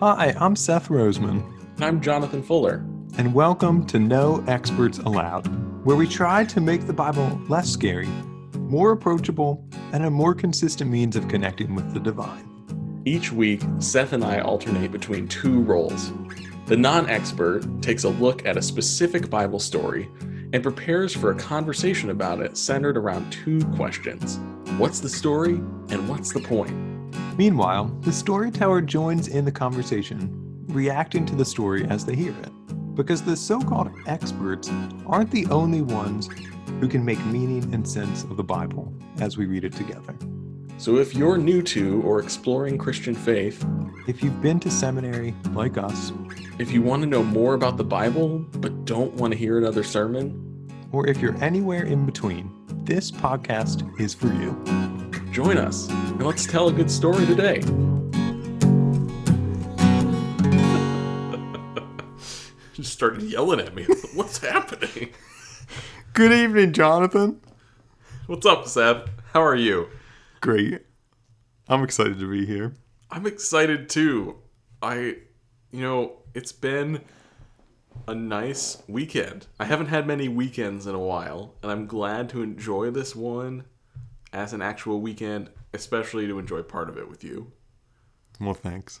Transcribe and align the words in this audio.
Hi, 0.00 0.34
I'm 0.38 0.56
Seth 0.56 0.88
Roseman, 0.88 1.44
I'm 1.80 2.00
Jonathan 2.00 2.42
Fuller. 2.42 2.84
and 3.16 3.32
welcome 3.32 3.86
to 3.86 3.98
No 3.98 4.42
Experts 4.48 4.98
Allowed, 4.98 5.46
where 5.84 5.96
we 5.96 6.08
try 6.08 6.44
to 6.44 6.60
make 6.60 6.86
the 6.86 6.92
Bible 6.92 7.40
less 7.48 7.68
scary, 7.70 8.08
more 8.54 8.92
approachable, 8.92 9.64
and 9.92 10.04
a 10.04 10.10
more 10.10 10.34
consistent 10.34 10.90
means 10.90 11.16
of 11.16 11.28
connecting 11.28 11.74
with 11.74 11.92
the 11.94 12.00
divine. 12.00 12.50
Each 13.04 13.30
week, 13.32 13.62
Seth 13.78 14.12
and 14.12 14.24
I 14.24 14.40
alternate 14.40 14.90
between 14.90 15.28
two 15.28 15.60
roles. 15.60 16.12
The 16.66 16.76
non 16.76 17.08
expert 17.08 17.64
takes 17.82 18.04
a 18.04 18.08
look 18.08 18.46
at 18.46 18.56
a 18.56 18.62
specific 18.62 19.30
Bible 19.30 19.60
story 19.60 20.08
and 20.52 20.62
prepares 20.62 21.14
for 21.14 21.30
a 21.30 21.34
conversation 21.36 22.10
about 22.10 22.40
it 22.40 22.56
centered 22.56 22.96
around 22.96 23.30
two 23.30 23.60
questions 23.76 24.38
What's 24.78 24.98
the 24.98 25.08
story, 25.08 25.54
and 25.90 26.08
what's 26.08 26.32
the 26.32 26.40
point? 26.40 26.93
Meanwhile, 27.36 27.86
the 28.00 28.12
storyteller 28.12 28.80
joins 28.80 29.28
in 29.28 29.44
the 29.44 29.52
conversation, 29.52 30.30
reacting 30.68 31.26
to 31.26 31.34
the 31.34 31.44
story 31.44 31.84
as 31.86 32.04
they 32.04 32.14
hear 32.14 32.34
it. 32.42 32.94
Because 32.94 33.22
the 33.22 33.36
so 33.36 33.60
called 33.60 33.90
experts 34.06 34.70
aren't 35.06 35.32
the 35.32 35.46
only 35.46 35.82
ones 35.82 36.28
who 36.80 36.86
can 36.86 37.04
make 37.04 37.18
meaning 37.26 37.74
and 37.74 37.88
sense 37.88 38.22
of 38.22 38.36
the 38.36 38.44
Bible 38.44 38.94
as 39.20 39.36
we 39.36 39.46
read 39.46 39.64
it 39.64 39.72
together. 39.72 40.14
So 40.78 40.98
if 40.98 41.14
you're 41.14 41.38
new 41.38 41.60
to 41.62 42.02
or 42.02 42.20
exploring 42.20 42.78
Christian 42.78 43.14
faith, 43.14 43.64
If 44.06 44.22
you've 44.22 44.42
been 44.42 44.60
to 44.60 44.70
seminary 44.70 45.34
like 45.52 45.78
us, 45.78 46.12
if 46.58 46.70
you 46.70 46.82
want 46.82 47.02
to 47.02 47.08
know 47.08 47.22
more 47.22 47.54
about 47.54 47.78
the 47.78 47.84
Bible 47.84 48.40
but 48.58 48.84
don't 48.84 49.14
want 49.14 49.32
to 49.32 49.38
hear 49.38 49.56
another 49.56 49.82
sermon, 49.82 50.68
or 50.92 51.06
if 51.06 51.20
you're 51.20 51.42
anywhere 51.42 51.84
in 51.84 52.04
between, 52.04 52.52
this 52.84 53.10
podcast 53.10 53.98
is 53.98 54.12
for 54.12 54.26
you. 54.26 54.93
Join 55.34 55.58
us 55.58 55.88
and 55.88 56.22
let's 56.22 56.46
tell 56.46 56.68
a 56.68 56.72
good 56.72 56.88
story 56.88 57.26
today. 57.26 57.58
Just 62.74 62.92
started 62.92 63.22
yelling 63.22 63.58
at 63.58 63.74
me. 63.74 63.84
What's 64.14 64.38
happening? 64.38 65.12
Good 66.12 66.30
evening, 66.30 66.72
Jonathan. 66.72 67.40
What's 68.28 68.46
up, 68.46 68.68
Seth? 68.68 69.08
How 69.32 69.42
are 69.42 69.56
you? 69.56 69.88
Great. 70.40 70.82
I'm 71.66 71.82
excited 71.82 72.20
to 72.20 72.30
be 72.30 72.46
here. 72.46 72.74
I'm 73.10 73.26
excited 73.26 73.88
too. 73.88 74.36
I, 74.80 75.16
you 75.72 75.80
know, 75.80 76.18
it's 76.34 76.52
been 76.52 77.00
a 78.06 78.14
nice 78.14 78.84
weekend. 78.86 79.48
I 79.58 79.64
haven't 79.64 79.88
had 79.88 80.06
many 80.06 80.28
weekends 80.28 80.86
in 80.86 80.94
a 80.94 81.00
while, 81.00 81.56
and 81.60 81.72
I'm 81.72 81.88
glad 81.88 82.28
to 82.28 82.40
enjoy 82.40 82.92
this 82.92 83.16
one 83.16 83.64
as 84.34 84.52
an 84.52 84.60
actual 84.60 85.00
weekend, 85.00 85.48
especially 85.72 86.26
to 86.26 86.38
enjoy 86.38 86.62
part 86.62 86.88
of 86.88 86.98
it 86.98 87.08
with 87.08 87.22
you. 87.24 87.52
Well, 88.40 88.54
thanks. 88.54 89.00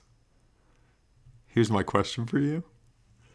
Here's 1.46 1.70
my 1.70 1.82
question 1.82 2.24
for 2.24 2.38
you. 2.38 2.64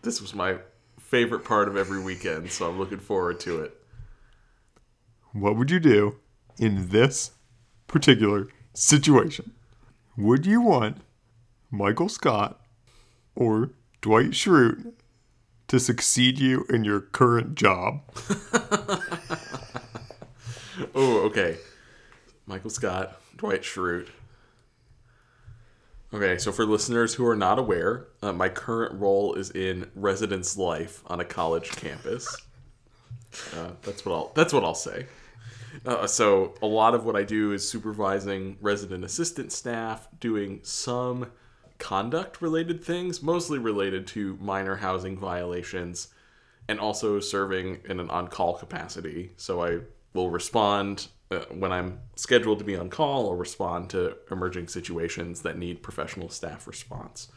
This 0.01 0.21
was 0.21 0.33
my 0.33 0.57
favorite 0.99 1.43
part 1.43 1.67
of 1.67 1.75
every 1.75 2.01
weekend, 2.01 2.51
so 2.51 2.69
I'm 2.69 2.79
looking 2.79 2.99
forward 2.99 3.39
to 3.41 3.61
it. 3.61 3.75
What 5.33 5.57
would 5.57 5.69
you 5.69 5.79
do 5.79 6.15
in 6.57 6.89
this 6.89 7.31
particular 7.87 8.47
situation? 8.73 9.51
Would 10.17 10.45
you 10.45 10.61
want 10.61 10.97
Michael 11.69 12.09
Scott 12.09 12.61
or 13.35 13.71
Dwight 14.01 14.31
Schrute 14.31 14.93
to 15.67 15.79
succeed 15.79 16.39
you 16.39 16.65
in 16.69 16.83
your 16.83 17.01
current 17.01 17.55
job? 17.55 18.01
Oh, 20.95 21.19
okay. 21.23 21.57
Michael 22.49 22.71
Scott, 22.71 23.21
Dwight 23.37 23.61
Schrute. 23.61 24.07
Okay, 26.11 26.39
so 26.39 26.51
for 26.51 26.65
listeners 26.65 27.13
who 27.13 27.25
are 27.27 27.35
not 27.35 27.59
aware, 27.59 28.07
uh, 28.23 28.33
my 28.33 28.49
current 28.49 28.99
role 28.99 29.35
is 29.35 29.51
in 29.51 29.91
residence 29.93 30.57
life 30.57 31.03
on 31.05 31.19
a 31.19 31.25
college 31.25 31.69
campus. 31.71 32.35
Uh, 33.55 33.69
that's 33.83 34.03
what 34.03 34.15
I'll. 34.15 34.31
That's 34.33 34.51
what 34.51 34.63
I'll 34.63 34.73
say. 34.73 35.05
Uh, 35.85 36.07
so 36.07 36.55
a 36.63 36.65
lot 36.65 36.95
of 36.95 37.05
what 37.05 37.15
I 37.15 37.21
do 37.21 37.51
is 37.51 37.69
supervising 37.69 38.57
resident 38.59 39.05
assistant 39.05 39.51
staff, 39.51 40.07
doing 40.19 40.61
some 40.63 41.27
conduct 41.77 42.41
related 42.41 42.83
things, 42.83 43.21
mostly 43.21 43.59
related 43.59 44.07
to 44.07 44.35
minor 44.41 44.77
housing 44.77 45.15
violations, 45.15 46.07
and 46.67 46.79
also 46.79 47.19
serving 47.19 47.81
in 47.87 47.99
an 47.99 48.09
on 48.09 48.29
call 48.29 48.57
capacity. 48.57 49.33
So 49.37 49.63
I 49.63 49.81
will 50.15 50.31
respond 50.31 51.09
uh, 51.31 51.39
when 51.51 51.71
I'm 51.71 51.99
scheduled 52.15 52.59
to 52.59 52.65
be 52.65 52.75
on 52.75 52.89
call 52.89 53.27
or 53.27 53.37
respond 53.37 53.89
to 53.91 54.17
emerging 54.31 54.67
situations 54.67 55.41
that 55.41 55.57
need 55.57 55.83
professional 55.83 56.29
staff 56.29 56.67
response. 56.67 57.27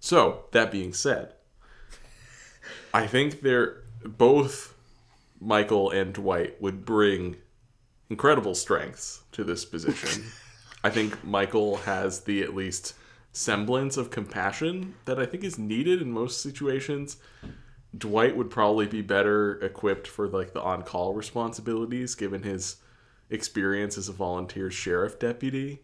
So, 0.00 0.46
that 0.52 0.70
being 0.70 0.92
said, 0.92 1.34
I 2.92 3.06
think 3.06 3.40
they're 3.40 3.82
both 4.04 4.74
Michael 5.40 5.90
and 5.90 6.12
Dwight 6.12 6.60
would 6.60 6.84
bring 6.84 7.36
incredible 8.10 8.54
strengths 8.54 9.22
to 9.32 9.44
this 9.44 9.64
position. 9.64 10.24
I 10.82 10.90
think 10.90 11.24
Michael 11.24 11.78
has 11.78 12.20
the 12.20 12.42
at 12.42 12.54
least 12.54 12.94
semblance 13.32 13.96
of 13.96 14.10
compassion 14.10 14.94
that 15.06 15.18
I 15.18 15.26
think 15.26 15.42
is 15.42 15.58
needed 15.58 16.02
in 16.02 16.12
most 16.12 16.40
situations. 16.40 17.16
Dwight 17.96 18.36
would 18.36 18.50
probably 18.50 18.86
be 18.86 19.02
better 19.02 19.58
equipped 19.60 20.06
for 20.06 20.28
like 20.28 20.52
the 20.52 20.60
on-call 20.60 21.14
responsibilities 21.14 22.14
given 22.14 22.42
his 22.42 22.76
experience 23.30 23.98
as 23.98 24.08
a 24.08 24.12
volunteer 24.12 24.70
sheriff 24.70 25.18
deputy. 25.18 25.82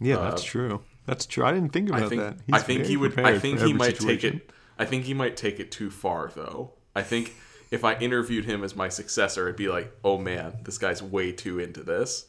Yeah, 0.00 0.16
uh, 0.16 0.30
that's 0.30 0.42
true. 0.42 0.82
That's 1.06 1.26
true. 1.26 1.44
I 1.44 1.52
didn't 1.52 1.70
think 1.70 1.88
about 1.88 2.04
I 2.04 2.08
think 2.08 2.22
that. 2.22 2.36
I 2.52 2.60
think 2.60 2.86
he 2.86 2.96
would 2.96 3.18
I 3.18 3.38
think 3.38 3.60
he 3.60 3.72
might 3.72 3.96
situation. 3.96 4.32
take 4.32 4.34
it 4.34 4.52
I 4.80 4.86
think 4.86 5.04
he 5.04 5.12
might 5.12 5.36
take 5.36 5.60
it 5.60 5.70
too 5.70 5.90
far 5.90 6.32
though. 6.34 6.72
I 6.96 7.02
think 7.02 7.34
if 7.70 7.84
I 7.84 7.98
interviewed 7.98 8.46
him 8.46 8.64
as 8.64 8.74
my 8.74 8.88
successor, 8.88 9.46
it'd 9.46 9.56
be 9.56 9.68
like, 9.68 9.94
"Oh 10.02 10.16
man, 10.16 10.60
this 10.64 10.78
guy's 10.78 11.02
way 11.02 11.32
too 11.32 11.58
into 11.58 11.82
this." 11.82 12.24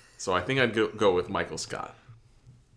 so 0.18 0.34
I 0.34 0.42
think 0.42 0.60
I'd 0.60 0.74
go, 0.74 0.88
go 0.88 1.14
with 1.14 1.30
Michael 1.30 1.56
Scott. 1.56 1.96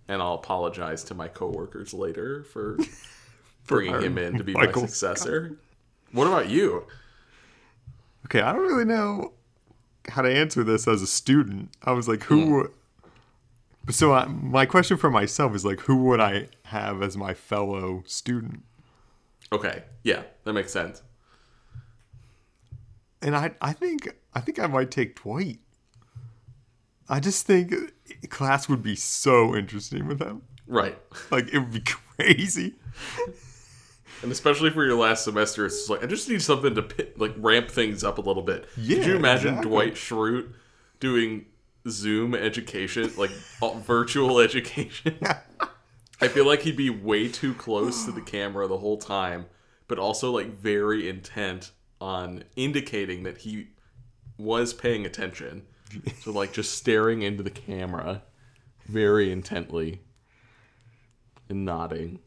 And 0.08 0.22
I'll 0.22 0.36
apologize 0.36 1.04
to 1.06 1.14
my 1.14 1.28
coworkers 1.28 1.94
later 1.94 2.44
for 2.46 2.78
bringing 3.68 4.02
him 4.02 4.18
in 4.18 4.38
to 4.38 4.46
be 4.46 4.54
Michael 4.54 4.84
my 4.84 4.88
successor. 4.88 5.60
What 6.14 6.28
about 6.28 6.50
you? 6.50 6.88
Okay, 8.28 8.40
I 8.40 8.54
don't 8.54 8.66
really 8.66 8.86
know 8.86 9.34
how 10.10 10.22
to 10.22 10.34
answer 10.34 10.64
this 10.64 10.88
as 10.88 11.02
a 11.02 11.08
student. 11.08 11.70
I 11.84 11.92
was 11.92 12.08
like, 12.08 12.24
who? 12.24 12.72
So 13.90 14.14
I, 14.14 14.26
my 14.26 14.66
question 14.66 14.98
for 14.98 15.10
myself 15.10 15.56
is 15.56 15.64
like, 15.66 15.82
who 15.82 16.04
would 16.04 16.20
I 16.20 16.50
have 16.64 17.02
as 17.02 17.16
my 17.16 17.34
fellow 17.34 18.04
student? 18.06 18.64
Okay, 19.52 19.84
yeah, 20.04 20.24
that 20.44 20.54
makes 20.54 20.74
sense. 20.74 21.02
And 23.22 23.36
I, 23.36 23.52
I 23.62 23.74
think, 23.74 24.10
I 24.34 24.42
think 24.42 24.60
I 24.60 24.68
might 24.68 24.92
take 24.92 25.22
Dwight. 25.22 25.60
I 27.10 27.20
just 27.20 27.46
think 27.46 27.74
class 28.30 28.68
would 28.68 28.84
be 28.84 28.96
so 28.96 29.56
interesting 29.56 30.08
with 30.08 30.22
him. 30.22 30.42
Right. 30.68 30.98
Like 31.32 31.48
it 31.54 31.60
would 31.60 31.72
be 31.72 31.84
crazy. 32.18 32.76
And 34.24 34.32
especially 34.32 34.70
for 34.72 34.86
your 34.86 34.98
last 34.98 35.24
semester, 35.24 35.66
it's 35.66 35.78
just 35.78 35.90
like 35.90 36.04
I 36.04 36.08
just 36.08 36.28
need 36.30 36.42
something 36.42 36.74
to 36.76 36.82
pit, 36.82 37.20
like 37.20 37.34
ramp 37.38 37.70
things 37.70 38.04
up 38.04 38.18
a 38.18 38.22
little 38.22 38.44
bit. 38.44 38.68
Yeah, 38.76 38.98
Could 38.98 39.06
you 39.06 39.16
imagine 39.16 39.50
exactly. 39.50 39.70
Dwight 39.72 39.94
Schrute 39.94 40.54
doing 41.00 41.46
Zoom 41.88 42.34
education, 42.34 43.12
like 43.18 43.30
virtual 43.86 44.40
education? 44.40 45.20
I 46.22 46.28
feel 46.28 46.48
like 46.48 46.62
he'd 46.62 46.76
be 46.76 46.90
way 46.90 47.28
too 47.28 47.54
close 47.54 48.06
to 48.06 48.12
the 48.12 48.22
camera 48.22 48.68
the 48.68 48.80
whole 48.80 48.98
time, 48.98 49.46
but 49.88 50.00
also 50.00 50.32
like 50.32 50.60
very 50.60 51.08
intent 51.08 51.72
on 52.02 52.44
indicating 52.56 53.24
that 53.24 53.40
he 53.40 53.68
was 54.38 54.74
paying 54.74 55.06
attention. 55.06 55.64
So 56.22 56.34
like 56.34 56.52
just 56.52 56.78
staring 56.78 57.22
into 57.22 57.44
the 57.44 57.50
camera 57.50 58.24
very 58.88 59.32
intently 59.32 60.02
and 61.48 61.64
nodding. 61.64 62.20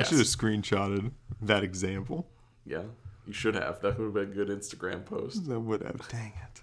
I 0.00 0.02
should 0.02 0.18
have 0.18 0.26
screenshotted 0.26 1.12
that 1.42 1.62
example. 1.62 2.28
Yeah, 2.64 2.82
you 3.26 3.32
should 3.32 3.54
have. 3.54 3.80
That 3.80 3.98
would 3.98 4.04
have 4.06 4.14
been 4.14 4.30
a 4.32 4.44
good 4.44 4.48
Instagram 4.48 5.04
post. 5.04 5.48
That 5.48 5.60
would 5.60 5.82
have. 5.82 6.08
Dang 6.08 6.32
it. 6.42 6.62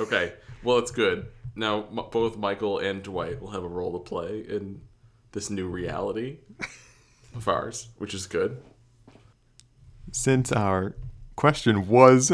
Okay, 0.00 0.32
well, 0.64 0.78
it's 0.78 0.90
good. 0.90 1.26
Now, 1.54 1.84
m- 1.86 2.00
both 2.10 2.36
Michael 2.36 2.78
and 2.80 3.00
Dwight 3.02 3.40
will 3.40 3.50
have 3.50 3.62
a 3.62 3.68
role 3.68 3.92
to 3.92 3.98
play 4.00 4.40
in 4.40 4.80
this 5.32 5.50
new 5.50 5.68
reality 5.68 6.38
of 7.36 7.46
ours, 7.46 7.88
which 7.98 8.12
is 8.12 8.26
good. 8.26 8.60
Since 10.10 10.50
our 10.50 10.96
question 11.36 11.86
was 11.86 12.32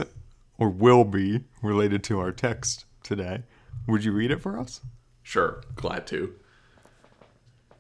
or 0.59 0.71
will 0.71 1.05
be 1.05 1.45
related 1.63 2.03
to 2.05 2.19
our 2.19 2.33
text 2.33 2.87
today, 3.03 3.43
would 3.87 4.05
you 4.05 4.13
read 4.13 4.31
it 4.31 4.41
for 4.41 4.59
us? 4.59 4.81
Sure, 5.23 5.63
glad 5.77 6.07
to. 6.09 6.35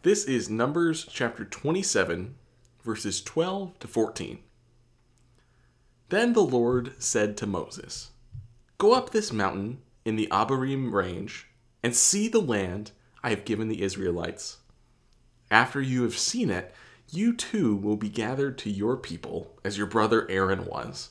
This 0.02 0.25
is 0.25 0.49
Numbers 0.49 1.06
chapter 1.11 1.44
27, 1.44 2.35
verses 2.82 3.20
12 3.20 3.79
to 3.81 3.87
14. 3.87 4.38
Then 6.08 6.32
the 6.32 6.41
Lord 6.41 6.94
said 6.99 7.37
to 7.37 7.47
Moses, 7.47 8.11
Go 8.79 8.94
up 8.94 9.11
this 9.11 9.31
mountain 9.31 9.82
in 10.06 10.17
the 10.17 10.26
Abarim 10.31 10.91
range, 10.91 11.49
and 11.82 11.94
see 11.94 12.29
the 12.29 12.41
land 12.41 12.93
I 13.23 13.29
have 13.29 13.44
given 13.44 13.69
the 13.69 13.82
Israelites. 13.82 14.61
After 15.50 15.82
you 15.82 16.02
have 16.05 16.17
seen 16.17 16.49
it, 16.49 16.75
you 17.11 17.35
too 17.35 17.76
will 17.76 17.97
be 17.97 18.08
gathered 18.08 18.56
to 18.58 18.70
your 18.70 18.97
people 18.97 19.58
as 19.62 19.76
your 19.76 19.87
brother 19.87 20.26
Aaron 20.31 20.64
was. 20.64 21.11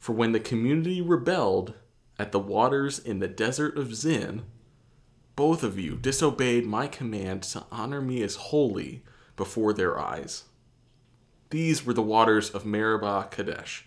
For 0.00 0.14
when 0.14 0.32
the 0.32 0.40
community 0.40 1.00
rebelled 1.00 1.74
at 2.18 2.32
the 2.32 2.40
waters 2.40 2.98
in 2.98 3.20
the 3.20 3.28
desert 3.28 3.78
of 3.78 3.94
Zin, 3.94 4.42
both 5.36 5.62
of 5.62 5.78
you 5.78 5.96
disobeyed 5.96 6.66
my 6.66 6.86
command 6.86 7.42
to 7.44 7.64
honor 7.70 8.00
me 8.00 8.22
as 8.22 8.36
holy 8.36 9.02
before 9.36 9.72
their 9.72 9.98
eyes. 9.98 10.44
These 11.50 11.84
were 11.84 11.94
the 11.94 12.02
waters 12.02 12.50
of 12.50 12.64
Meribah 12.64 13.28
Kadesh 13.30 13.86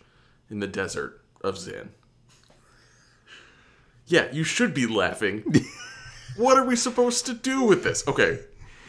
in 0.50 0.60
the 0.60 0.68
desert 0.68 1.22
of 1.42 1.57
Zin. 1.57 1.92
Yeah, 4.06 4.30
you 4.31 4.44
should 4.44 4.74
be 4.74 4.86
laughing. 4.86 5.44
what 6.38 6.57
are 6.57 6.66
we 6.66 6.75
supposed 6.75 7.25
to 7.28 7.34
do 7.34 7.63
with 7.63 7.84
this? 7.84 8.06
Okay, 8.07 8.39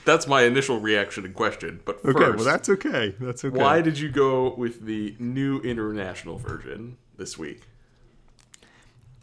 that's 0.04 0.26
my 0.26 0.42
initial 0.42 0.80
reaction 0.80 1.24
and 1.24 1.34
question. 1.34 1.80
But 1.84 2.02
first, 2.02 2.16
Okay, 2.16 2.30
well 2.30 2.44
that's 2.44 2.68
okay. 2.68 3.14
That's 3.20 3.44
okay. 3.44 3.56
why 3.56 3.80
did 3.80 3.98
you 3.98 4.08
go 4.08 4.54
with 4.56 4.84
the 4.84 5.14
new 5.18 5.60
international 5.60 6.38
version 6.38 6.96
this 7.16 7.38
week? 7.38 7.62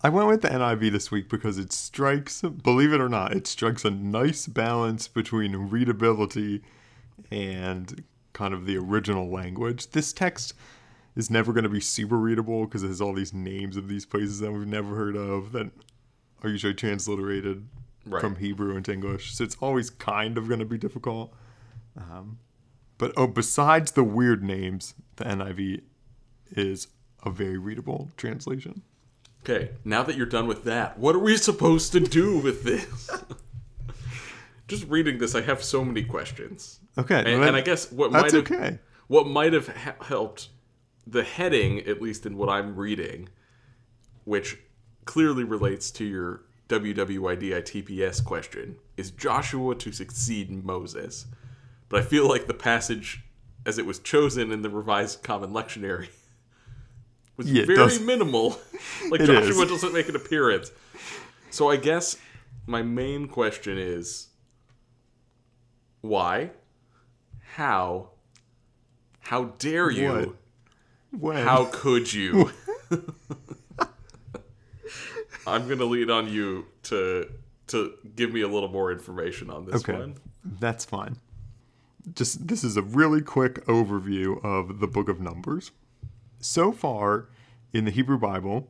I 0.04 0.10
went 0.10 0.28
with 0.28 0.42
the 0.42 0.48
NIV 0.50 0.92
this 0.92 1.12
week 1.12 1.30
because 1.30 1.58
it 1.58 1.72
strikes, 1.72 2.42
believe 2.42 2.92
it 2.92 3.00
or 3.02 3.10
not, 3.10 3.34
it 3.34 3.46
strikes 3.46 3.86
a 3.86 3.92
nice 3.92 4.48
balance 4.48 5.08
between 5.08 5.56
readability 5.70 6.62
and 7.30 8.04
kind 8.34 8.54
of 8.54 8.66
the 8.66 8.78
original 8.78 9.30
language. 9.30 9.92
This 9.92 10.12
text 10.12 10.54
is 11.16 11.30
never 11.30 11.54
going 11.54 11.66
to 11.66 11.70
be 11.70 11.80
super 11.80 12.18
readable 12.18 12.66
because 12.66 12.82
it 12.84 12.88
has 12.88 13.02
all 13.02 13.14
these 13.14 13.34
names 13.34 13.78
of 13.78 13.88
these 13.90 14.06
places 14.06 14.40
that 14.40 14.52
we've 14.52 14.66
never 14.66 14.96
heard 14.96 15.16
of 15.16 15.52
that 15.52 15.70
are 16.44 16.50
usually 16.50 16.74
transliterated 16.74 17.66
Right. 18.04 18.20
from 18.20 18.38
Hebrew 18.38 18.76
into 18.76 18.92
English. 18.92 19.36
So 19.36 19.44
it's 19.44 19.58
always 19.62 19.92
kind 19.92 20.36
of 20.36 20.48
going 20.48 20.60
to 20.60 20.66
be 20.66 20.80
difficult. 20.80 21.32
Um, 21.96 22.40
but 22.98 23.14
oh, 23.16 23.28
besides 23.28 23.92
the 23.92 24.04
weird 24.04 24.44
names, 24.44 24.96
the 25.18 25.26
NIV 25.26 25.82
is 26.50 26.88
a 27.24 27.30
very 27.30 27.60
readable 27.60 28.10
translation. 28.18 28.82
Okay, 29.44 29.72
now 29.84 30.04
that 30.04 30.16
you're 30.16 30.28
done 30.28 30.48
with 30.48 30.66
that, 30.66 31.00
what 31.00 31.16
are 31.16 31.20
we 31.20 31.36
supposed 31.36 31.92
to 31.94 32.00
do 32.00 32.38
with 32.38 32.64
this? 32.64 33.10
Just 34.68 34.88
reading 34.88 35.18
this, 35.18 35.34
I 35.34 35.42
have 35.42 35.64
so 35.64 35.84
many 35.84 36.04
questions. 36.04 36.80
Okay, 36.98 37.24
And, 37.26 37.40
well, 37.40 37.48
and 37.48 37.58
I 37.58 37.62
guess 37.62 37.92
what 37.92 38.12
might 38.12 38.32
have 38.32 38.52
okay. 38.52 38.80
what 39.08 39.26
might 39.28 39.54
have 39.54 39.68
helped 40.02 40.50
the 41.08 41.24
heading, 41.24 41.80
at 41.80 42.02
least 42.02 42.26
in 42.26 42.38
what 42.38 42.50
I'm 42.50 42.76
reading, 42.76 43.30
which 44.26 44.60
clearly 45.06 45.44
relates 45.44 45.90
to 45.92 46.06
your 46.06 46.44
WWIDI 46.70 47.64
TPS 47.64 48.24
question, 48.24 48.78
is 48.96 49.12
Joshua 49.12 49.76
to 49.76 49.92
succeed 49.92 50.52
Moses. 50.64 51.26
But 51.90 52.02
I 52.02 52.04
feel 52.04 52.30
like 52.30 52.48
the 52.48 52.54
passage, 52.54 53.24
as 53.66 53.78
it 53.78 53.86
was 53.86 54.00
chosen 54.00 54.52
in 54.52 54.62
the 54.62 54.70
Revised 54.70 55.24
Common 55.24 55.52
Lectionary, 55.52 56.10
was 57.38 57.52
Yeah, 57.52 57.66
very 57.66 57.78
does. 57.78 58.00
minimal. 58.02 58.60
like 59.10 59.22
It 59.22 59.28
Joshua 59.28 59.64
is. 59.64 59.70
doesn't 59.70 59.94
make 59.94 60.10
an 60.10 60.16
appearance. 60.16 60.72
So 61.50 61.70
I 61.70 61.78
guess 61.78 62.18
my 62.68 62.82
main 62.82 63.28
question 63.28 63.78
is 63.78 64.28
why? 66.02 66.52
How? 67.56 68.10
How 69.20 69.46
dare 69.60 69.90
you? 69.92 70.12
What? 70.12 70.36
When? 71.20 71.44
How 71.46 71.66
could 71.66 72.12
you? 72.14 72.52
I'm 75.48 75.68
gonna 75.68 75.86
lead 75.86 76.10
on 76.10 76.28
you 76.32 76.66
to 76.84 77.30
to 77.68 77.94
give 78.16 78.34
me 78.34 78.42
a 78.42 78.48
little 78.48 78.70
more 78.70 78.92
information 78.92 79.50
on 79.50 79.66
this 79.66 79.76
Okay, 79.84 79.98
one. 79.98 80.16
that's 80.44 80.86
fine. 80.86 81.18
Just 82.16 82.48
this 82.48 82.64
is 82.64 82.78
a 82.78 82.82
really 82.82 83.22
quick 83.22 83.66
overview 83.66 84.44
of 84.44 84.80
the 84.80 84.88
book 84.88 85.10
of 85.10 85.20
Numbers. 85.20 85.72
So 86.42 86.72
far 86.72 87.30
in 87.72 87.86
the 87.86 87.92
Hebrew 87.92 88.18
Bible, 88.18 88.68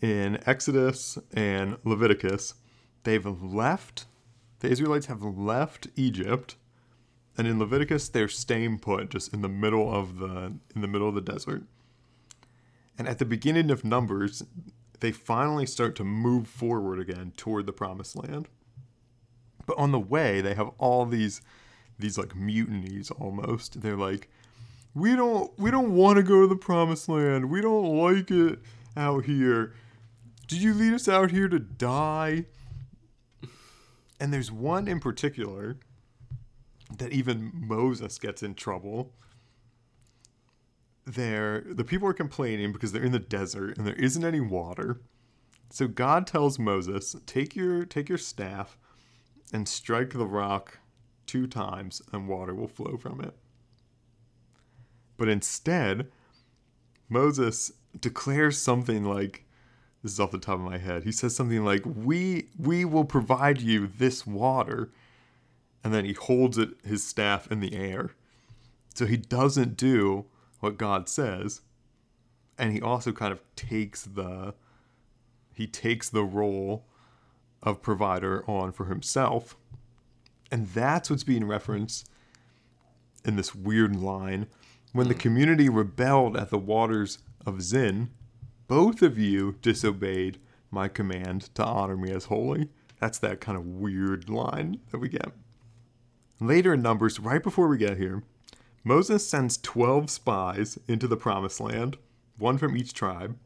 in 0.00 0.38
Exodus 0.46 1.18
and 1.32 1.76
Leviticus, 1.84 2.54
they've 3.02 3.26
left 3.26 4.06
the 4.60 4.68
Israelites 4.68 5.06
have 5.06 5.22
left 5.22 5.88
Egypt, 5.96 6.56
and 7.36 7.46
in 7.46 7.58
Leviticus 7.58 8.08
they're 8.08 8.28
staying 8.28 8.78
put 8.78 9.10
just 9.10 9.32
in 9.32 9.40
the 9.40 9.48
middle 9.48 9.92
of 9.92 10.18
the 10.18 10.52
in 10.74 10.82
the 10.82 10.88
middle 10.88 11.08
of 11.08 11.14
the 11.14 11.20
desert. 11.20 11.64
And 12.98 13.08
at 13.08 13.18
the 13.18 13.24
beginning 13.24 13.70
of 13.70 13.84
Numbers, 13.84 14.42
they 15.00 15.12
finally 15.12 15.64
start 15.64 15.96
to 15.96 16.04
move 16.04 16.46
forward 16.46 17.00
again 17.00 17.32
toward 17.36 17.64
the 17.64 17.72
promised 17.72 18.16
land. 18.16 18.48
But 19.64 19.78
on 19.78 19.92
the 19.92 19.98
way, 19.98 20.42
they 20.42 20.54
have 20.54 20.70
all 20.76 21.06
these 21.06 21.40
these 21.98 22.18
like 22.18 22.36
mutinies 22.36 23.10
almost. 23.10 23.80
They're 23.80 23.96
like, 23.96 24.28
we 24.94 25.14
don't 25.14 25.56
we 25.58 25.70
don't 25.70 25.94
want 25.94 26.16
to 26.16 26.22
go 26.22 26.42
to 26.42 26.46
the 26.46 26.56
promised 26.56 27.08
land. 27.08 27.50
We 27.50 27.60
don't 27.60 27.96
like 27.96 28.30
it 28.30 28.58
out 28.96 29.24
here. 29.24 29.74
Did 30.46 30.62
you 30.62 30.74
lead 30.74 30.92
us 30.92 31.08
out 31.08 31.30
here 31.30 31.48
to 31.48 31.58
die? 31.58 32.46
And 34.18 34.32
there's 34.32 34.50
one 34.50 34.88
in 34.88 35.00
particular 35.00 35.76
that 36.98 37.12
even 37.12 37.52
Moses 37.54 38.18
gets 38.18 38.42
in 38.42 38.54
trouble. 38.54 39.12
There 41.06 41.64
the 41.66 41.84
people 41.84 42.08
are 42.08 42.12
complaining 42.14 42.72
because 42.72 42.92
they're 42.92 43.04
in 43.04 43.12
the 43.12 43.18
desert 43.18 43.78
and 43.78 43.86
there 43.86 43.94
isn't 43.94 44.24
any 44.24 44.40
water. 44.40 45.00
So 45.70 45.86
God 45.86 46.26
tells 46.26 46.58
Moses, 46.58 47.14
"Take 47.26 47.54
your 47.54 47.84
take 47.86 48.08
your 48.08 48.18
staff 48.18 48.76
and 49.52 49.68
strike 49.68 50.10
the 50.10 50.26
rock 50.26 50.78
two 51.26 51.46
times 51.46 52.02
and 52.12 52.28
water 52.28 52.54
will 52.54 52.68
flow 52.68 52.96
from 52.96 53.20
it." 53.20 53.36
But 55.20 55.28
instead, 55.28 56.10
Moses 57.10 57.72
declares 58.00 58.56
something 58.56 59.04
like 59.04 59.44
this 60.02 60.12
is 60.12 60.18
off 60.18 60.30
the 60.30 60.38
top 60.38 60.54
of 60.54 60.60
my 60.62 60.78
head. 60.78 61.04
He 61.04 61.12
says 61.12 61.36
something 61.36 61.62
like, 61.62 61.82
"We 61.84 62.48
we 62.58 62.86
will 62.86 63.04
provide 63.04 63.60
you 63.60 63.86
this 63.86 64.26
water." 64.26 64.90
And 65.84 65.92
then 65.92 66.06
he 66.06 66.14
holds 66.14 66.56
it 66.56 66.70
his 66.82 67.06
staff 67.06 67.52
in 67.52 67.60
the 67.60 67.74
air. 67.74 68.12
So 68.94 69.04
he 69.04 69.18
doesn't 69.18 69.76
do 69.76 70.24
what 70.60 70.78
God 70.78 71.06
says. 71.06 71.60
And 72.56 72.72
he 72.72 72.80
also 72.80 73.12
kind 73.12 73.30
of 73.30 73.42
takes 73.56 74.04
the 74.04 74.54
he 75.52 75.66
takes 75.66 76.08
the 76.08 76.24
role 76.24 76.86
of 77.62 77.82
provider 77.82 78.42
on 78.48 78.72
for 78.72 78.86
himself. 78.86 79.54
And 80.50 80.68
that's 80.68 81.10
what's 81.10 81.24
being 81.24 81.44
referenced 81.44 82.08
in 83.22 83.36
this 83.36 83.54
weird 83.54 83.94
line. 83.94 84.46
When 84.92 85.08
the 85.08 85.14
hmm. 85.14 85.20
community 85.20 85.68
rebelled 85.68 86.36
at 86.36 86.50
the 86.50 86.58
waters 86.58 87.18
of 87.46 87.62
Zin, 87.62 88.10
both 88.66 89.02
of 89.02 89.18
you 89.18 89.56
disobeyed 89.62 90.38
my 90.70 90.88
command 90.88 91.54
to 91.54 91.64
honor 91.64 91.96
me 91.96 92.12
as 92.12 92.26
holy. 92.26 92.68
That's 93.00 93.18
that 93.18 93.40
kind 93.40 93.56
of 93.56 93.66
weird 93.66 94.28
line 94.28 94.80
that 94.90 94.98
we 94.98 95.08
get. 95.08 95.32
Later 96.38 96.74
in 96.74 96.82
Numbers, 96.82 97.18
right 97.18 97.42
before 97.42 97.68
we 97.68 97.78
get 97.78 97.98
here, 97.98 98.22
Moses 98.84 99.28
sends 99.28 99.58
12 99.58 100.08
spies 100.10 100.78
into 100.88 101.06
the 101.06 101.16
promised 101.16 101.60
land, 101.60 101.98
one 102.38 102.56
from 102.56 102.76
each 102.76 102.94
tribe, 102.94 103.36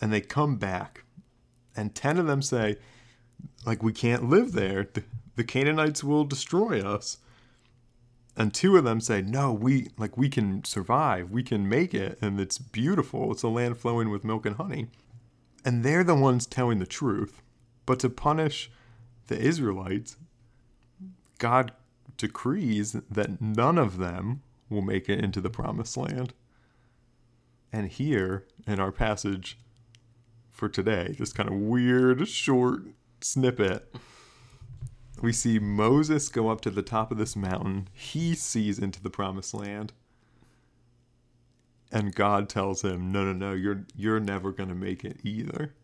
and 0.00 0.12
they 0.12 0.20
come 0.20 0.56
back. 0.56 1.04
And 1.76 1.94
10 1.94 2.18
of 2.18 2.26
them 2.26 2.42
say, 2.42 2.76
like, 3.64 3.82
we 3.82 3.92
can't 3.92 4.28
live 4.28 4.52
there. 4.52 4.88
The, 4.92 5.02
the 5.34 5.44
Canaanites 5.44 6.04
will 6.04 6.24
destroy 6.24 6.80
us. 6.80 7.18
And 8.36 8.52
two 8.52 8.76
of 8.76 8.84
them 8.84 9.00
say, 9.00 9.22
no, 9.22 9.52
we 9.52 9.88
like 9.96 10.16
we 10.18 10.28
can 10.28 10.62
survive. 10.64 11.30
We 11.30 11.42
can 11.42 11.68
make 11.68 11.94
it 11.94 12.18
and 12.20 12.38
it's 12.38 12.58
beautiful. 12.58 13.32
It's 13.32 13.42
a 13.42 13.48
land 13.48 13.78
flowing 13.78 14.10
with 14.10 14.24
milk 14.24 14.44
and 14.44 14.56
honey. 14.56 14.88
And 15.64 15.82
they're 15.82 16.04
the 16.04 16.14
ones 16.14 16.46
telling 16.46 16.78
the 16.78 16.86
truth. 16.86 17.42
But 17.86 17.98
to 18.00 18.10
punish 18.10 18.70
the 19.28 19.38
Israelites, 19.38 20.16
God 21.38 21.72
decrees 22.16 22.92
that 23.10 23.40
none 23.40 23.78
of 23.78 23.98
them 23.98 24.42
will 24.68 24.82
make 24.82 25.08
it 25.08 25.22
into 25.22 25.40
the 25.40 25.50
promised 25.50 25.96
land. 25.96 26.34
And 27.72 27.88
here 27.88 28.44
in 28.66 28.80
our 28.80 28.92
passage 28.92 29.58
for 30.50 30.68
today, 30.68 31.14
this 31.18 31.32
kind 31.32 31.48
of 31.48 31.54
weird 31.54 32.26
short 32.28 32.82
snippet, 33.20 33.94
we 35.22 35.32
see 35.32 35.58
Moses 35.58 36.28
go 36.28 36.48
up 36.48 36.60
to 36.62 36.70
the 36.70 36.82
top 36.82 37.10
of 37.10 37.18
this 37.18 37.36
mountain. 37.36 37.88
He 37.92 38.34
sees 38.34 38.78
into 38.78 39.02
the 39.02 39.10
promised 39.10 39.54
land. 39.54 39.92
And 41.92 42.14
God 42.14 42.48
tells 42.48 42.82
him, 42.82 43.12
"No, 43.12 43.24
no, 43.24 43.32
no, 43.32 43.52
you're 43.52 43.86
you're 43.94 44.20
never 44.20 44.52
going 44.52 44.68
to 44.68 44.74
make 44.74 45.04
it 45.04 45.20
either, 45.22 45.74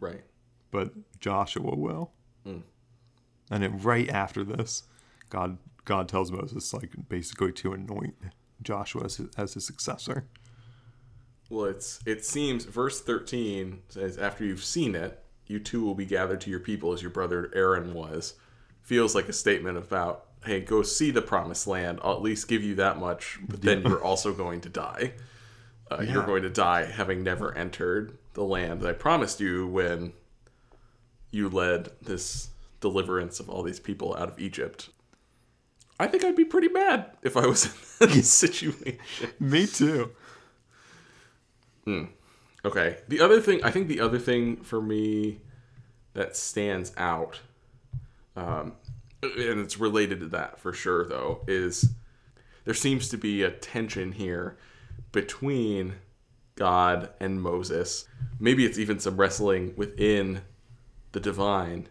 Right. 0.00 0.22
but 0.70 0.92
Joshua 1.20 1.76
will." 1.76 2.10
Mm. 2.46 2.62
And 3.50 3.62
then 3.62 3.78
right 3.78 4.08
after 4.08 4.42
this, 4.42 4.82
God 5.30 5.58
God 5.84 6.08
tells 6.08 6.32
Moses 6.32 6.74
like 6.74 7.08
basically 7.08 7.52
to 7.52 7.72
anoint 7.72 8.16
Joshua 8.60 9.04
as 9.04 9.16
his, 9.16 9.28
as 9.36 9.54
his 9.54 9.64
successor. 9.64 10.26
Well, 11.48 11.66
it's 11.66 12.00
it 12.04 12.24
seems 12.24 12.64
verse 12.64 13.00
thirteen 13.00 13.82
says 13.88 14.18
after 14.18 14.44
you've 14.44 14.64
seen 14.64 14.94
it, 14.96 15.24
you 15.46 15.60
too 15.60 15.84
will 15.84 15.94
be 15.94 16.06
gathered 16.06 16.40
to 16.42 16.50
your 16.50 16.60
people 16.60 16.92
as 16.92 17.02
your 17.02 17.10
brother 17.10 17.50
Aaron 17.54 17.94
was, 17.94 18.34
feels 18.82 19.14
like 19.14 19.28
a 19.28 19.32
statement 19.32 19.78
about, 19.78 20.26
hey, 20.44 20.60
go 20.60 20.82
see 20.82 21.10
the 21.10 21.22
promised 21.22 21.66
land. 21.66 22.00
I'll 22.02 22.14
at 22.14 22.22
least 22.22 22.48
give 22.48 22.62
you 22.62 22.74
that 22.76 22.98
much, 22.98 23.38
but 23.48 23.62
then 23.62 23.82
you're 23.82 24.02
also 24.02 24.32
going 24.32 24.60
to 24.62 24.68
die. 24.68 25.14
Uh, 25.90 26.00
You're 26.02 26.24
going 26.24 26.42
to 26.42 26.48
die 26.50 26.86
having 26.86 27.22
never 27.22 27.54
entered 27.54 28.16
the 28.32 28.42
land 28.44 28.80
that 28.80 28.88
I 28.88 28.92
promised 28.94 29.40
you 29.40 29.66
when 29.66 30.14
you 31.30 31.50
led 31.50 31.90
this 32.00 32.48
deliverance 32.80 33.40
of 33.40 33.50
all 33.50 33.62
these 33.62 33.78
people 33.80 34.16
out 34.16 34.28
of 34.28 34.38
Egypt. 34.38 34.88
I 36.00 36.06
think 36.06 36.24
I'd 36.24 36.34
be 36.36 36.46
pretty 36.46 36.68
mad 36.68 37.10
if 37.22 37.36
I 37.36 37.46
was 37.46 37.66
in 38.00 38.08
this 38.08 38.32
situation. 38.32 38.98
Me 39.38 39.66
too. 39.66 40.12
Okay. 42.64 42.96
The 43.08 43.20
other 43.20 43.40
thing, 43.40 43.62
I 43.62 43.70
think 43.70 43.88
the 43.88 44.00
other 44.00 44.18
thing 44.18 44.56
for 44.62 44.80
me 44.80 45.40
that 46.14 46.36
stands 46.36 46.92
out, 46.96 47.40
um, 48.36 48.72
and 49.22 49.60
it's 49.60 49.78
related 49.78 50.20
to 50.20 50.26
that 50.28 50.58
for 50.58 50.72
sure, 50.72 51.06
though, 51.06 51.42
is 51.46 51.90
there 52.64 52.74
seems 52.74 53.08
to 53.10 53.16
be 53.16 53.42
a 53.42 53.50
tension 53.50 54.12
here 54.12 54.56
between 55.12 55.94
God 56.54 57.10
and 57.20 57.40
Moses. 57.42 58.06
Maybe 58.38 58.64
it's 58.64 58.78
even 58.78 58.98
some 58.98 59.16
wrestling 59.16 59.74
within 59.76 60.42
the 61.12 61.20
divine. 61.20 61.88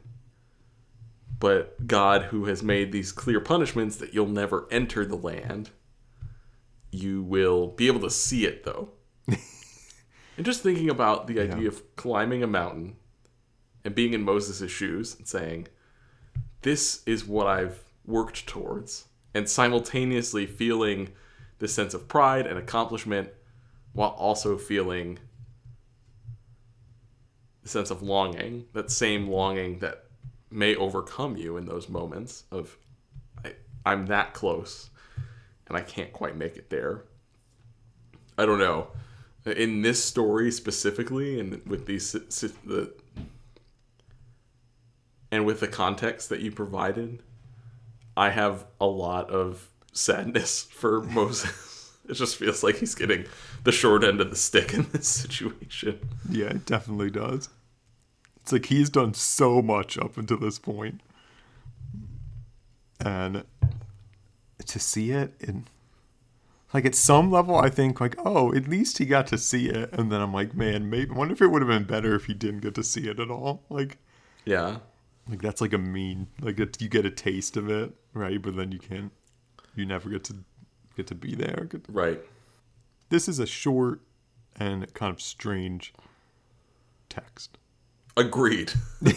But 1.40 1.88
God, 1.88 2.24
who 2.26 2.46
has 2.46 2.62
made 2.62 2.92
these 2.92 3.12
clear 3.12 3.40
punishments 3.40 3.96
that 3.98 4.14
you'll 4.14 4.28
never 4.28 4.68
enter 4.72 5.06
the 5.06 5.16
land, 5.16 5.72
you 6.92 7.24
will 7.24 7.68
be 7.70 7.88
able 7.88 8.02
to 8.02 8.10
see 8.12 8.46
it, 8.46 8.64
though. 8.64 8.90
And 10.38 10.46
just 10.46 10.62
thinking 10.64 10.90
about 10.90 11.28
the 11.28 11.40
idea 11.40 11.64
Yeah. 11.64 11.68
of 11.68 11.96
climbing 11.98 12.42
a 12.42 12.48
mountain 12.48 12.96
and 13.84 13.94
being 13.94 14.14
in 14.14 14.24
Moses' 14.24 14.72
shoes 14.72 15.16
and 15.16 15.28
saying, 15.28 15.68
This 16.62 17.02
is 17.06 17.26
what 17.26 17.48
I've 17.48 17.84
worked 18.06 18.48
towards, 18.48 19.06
and 19.34 19.50
simultaneously 19.50 20.46
feeling 20.46 21.10
this 21.60 21.74
sense 21.74 21.94
of 21.94 22.08
pride 22.08 22.46
and 22.48 22.58
accomplishment 22.58 23.30
while 23.94 24.10
also 24.10 24.58
feeling 24.58 25.20
the 27.64 27.70
sense 27.70 27.92
of 27.92 28.02
longing, 28.02 28.66
that 28.74 28.90
same 28.90 29.28
longing 29.28 29.80
that 29.80 30.06
may 30.50 30.76
overcome 30.76 31.38
you 31.38 31.58
in 31.58 31.66
those 31.66 31.88
moments 31.90 32.44
of, 32.52 32.78
I, 33.46 33.54
I'm 33.86 34.08
that 34.08 34.34
close 34.34 34.90
and 35.68 35.78
I 35.78 35.82
can't 35.82 36.12
quite 36.12 36.36
make 36.36 36.58
it 36.58 36.70
there. 36.70 37.04
I 38.38 38.46
don't 38.46 38.60
know 38.60 38.88
in 39.46 39.82
this 39.82 40.04
story 40.04 40.52
specifically 40.52 41.40
and 41.40 41.66
with 41.66 41.86
these 41.86 42.12
the 42.12 42.94
and 45.32 45.46
with 45.46 45.60
the 45.60 45.68
context 45.68 46.30
that 46.30 46.42
you 46.42 46.52
provided 46.52 47.24
i 48.16 48.30
have 48.30 48.66
a 48.80 48.86
lot 48.86 49.30
of 49.30 49.70
sadness 49.94 50.64
for 50.64 51.02
moses 51.04 51.72
it 52.10 52.16
just 52.16 52.36
feels 52.36 52.64
like 52.64 52.78
he's 52.78 52.96
getting 52.96 53.26
the 53.64 53.72
short 53.72 54.04
end 54.04 54.20
of 54.22 54.30
the 54.30 54.36
stick 54.36 54.74
in 54.74 54.88
this 54.92 55.08
situation 55.08 56.00
Yeah, 56.30 56.48
it 56.48 56.66
definitely 56.66 57.10
does. 57.10 57.50
It's 58.38 58.52
like 58.52 58.66
he's 58.66 58.90
done 58.90 59.14
so 59.14 59.62
much 59.62 59.98
up 59.98 60.18
until 60.18 60.38
this 60.38 60.58
point. 60.58 61.02
And 63.00 63.44
to 64.66 64.80
see 64.80 65.12
it 65.12 65.34
in 65.40 65.66
like 66.74 66.86
at 66.86 66.96
some 66.96 67.32
level 67.32 67.56
I 67.56 67.70
think 67.70 68.00
like, 68.02 68.16
oh, 68.26 68.54
at 68.54 68.68
least 68.68 68.98
he 68.98 69.06
got 69.06 69.28
to 69.28 69.38
see 69.38 69.70
it. 69.70 69.92
And 69.94 70.12
then 70.12 70.22
I'm 70.22 70.34
like, 70.34 70.56
man, 70.56 70.90
maybe 70.90 71.12
wonder 71.12 71.34
if 71.34 71.42
it 71.42 71.48
would 71.48 71.62
have 71.62 71.70
been 71.70 71.84
better 71.84 72.16
if 72.16 72.26
he 72.26 72.34
didn't 72.34 72.62
get 72.62 72.76
to 72.76 72.84
see 72.84 73.08
it 73.08 73.20
at 73.20 73.30
all. 73.30 73.64
Like 73.70 73.98
yeah 74.44 74.78
like 75.30 75.42
that's 75.42 75.62
like 75.62 75.74
a 75.74 75.78
mean 75.78 76.28
like 76.42 76.60
you 76.80 76.90
get 76.90 77.06
a 77.06 77.12
taste 77.12 77.58
of 77.58 77.70
it, 77.70 77.94
right? 78.14 78.42
But 78.42 78.56
then 78.56 78.72
you 78.72 78.80
can't 78.80 79.12
you 79.76 79.86
never 79.86 80.10
get 80.10 80.24
to 80.26 80.36
get 80.96 81.08
to 81.08 81.16
be 81.16 81.36
there. 81.36 81.70
Right 81.90 82.20
This 83.10 83.28
is 83.28 83.40
a 83.40 83.46
short 83.48 84.02
and 84.58 84.94
kind 84.94 85.14
of 85.14 85.22
strange 85.22 85.94
text. 87.10 87.58
agreed 88.18 88.74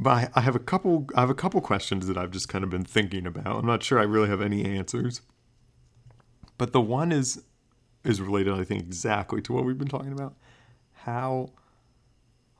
But 0.00 0.10
I, 0.10 0.28
I 0.36 0.40
have 0.42 0.54
a 0.54 0.60
couple. 0.60 1.08
I 1.16 1.20
have 1.20 1.30
a 1.30 1.34
couple 1.34 1.60
questions 1.60 2.06
that 2.06 2.16
I've 2.16 2.30
just 2.30 2.48
kind 2.48 2.62
of 2.62 2.70
been 2.70 2.84
thinking 2.84 3.26
about. 3.26 3.56
I'm 3.56 3.66
not 3.66 3.82
sure 3.82 3.98
I 3.98 4.04
really 4.04 4.28
have 4.28 4.40
any 4.40 4.64
answers. 4.64 5.22
But 6.56 6.72
the 6.72 6.80
one 6.80 7.10
is 7.10 7.42
is 8.04 8.20
related, 8.20 8.54
I 8.54 8.62
think, 8.62 8.82
exactly 8.82 9.42
to 9.42 9.52
what 9.52 9.64
we've 9.64 9.76
been 9.76 9.88
talking 9.88 10.12
about. 10.12 10.36
How, 10.92 11.50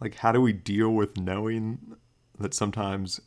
like, 0.00 0.16
how 0.16 0.32
do 0.32 0.40
we 0.40 0.52
deal 0.52 0.90
with 0.90 1.16
knowing 1.16 1.96
that 2.38 2.54
sometimes, 2.54 3.20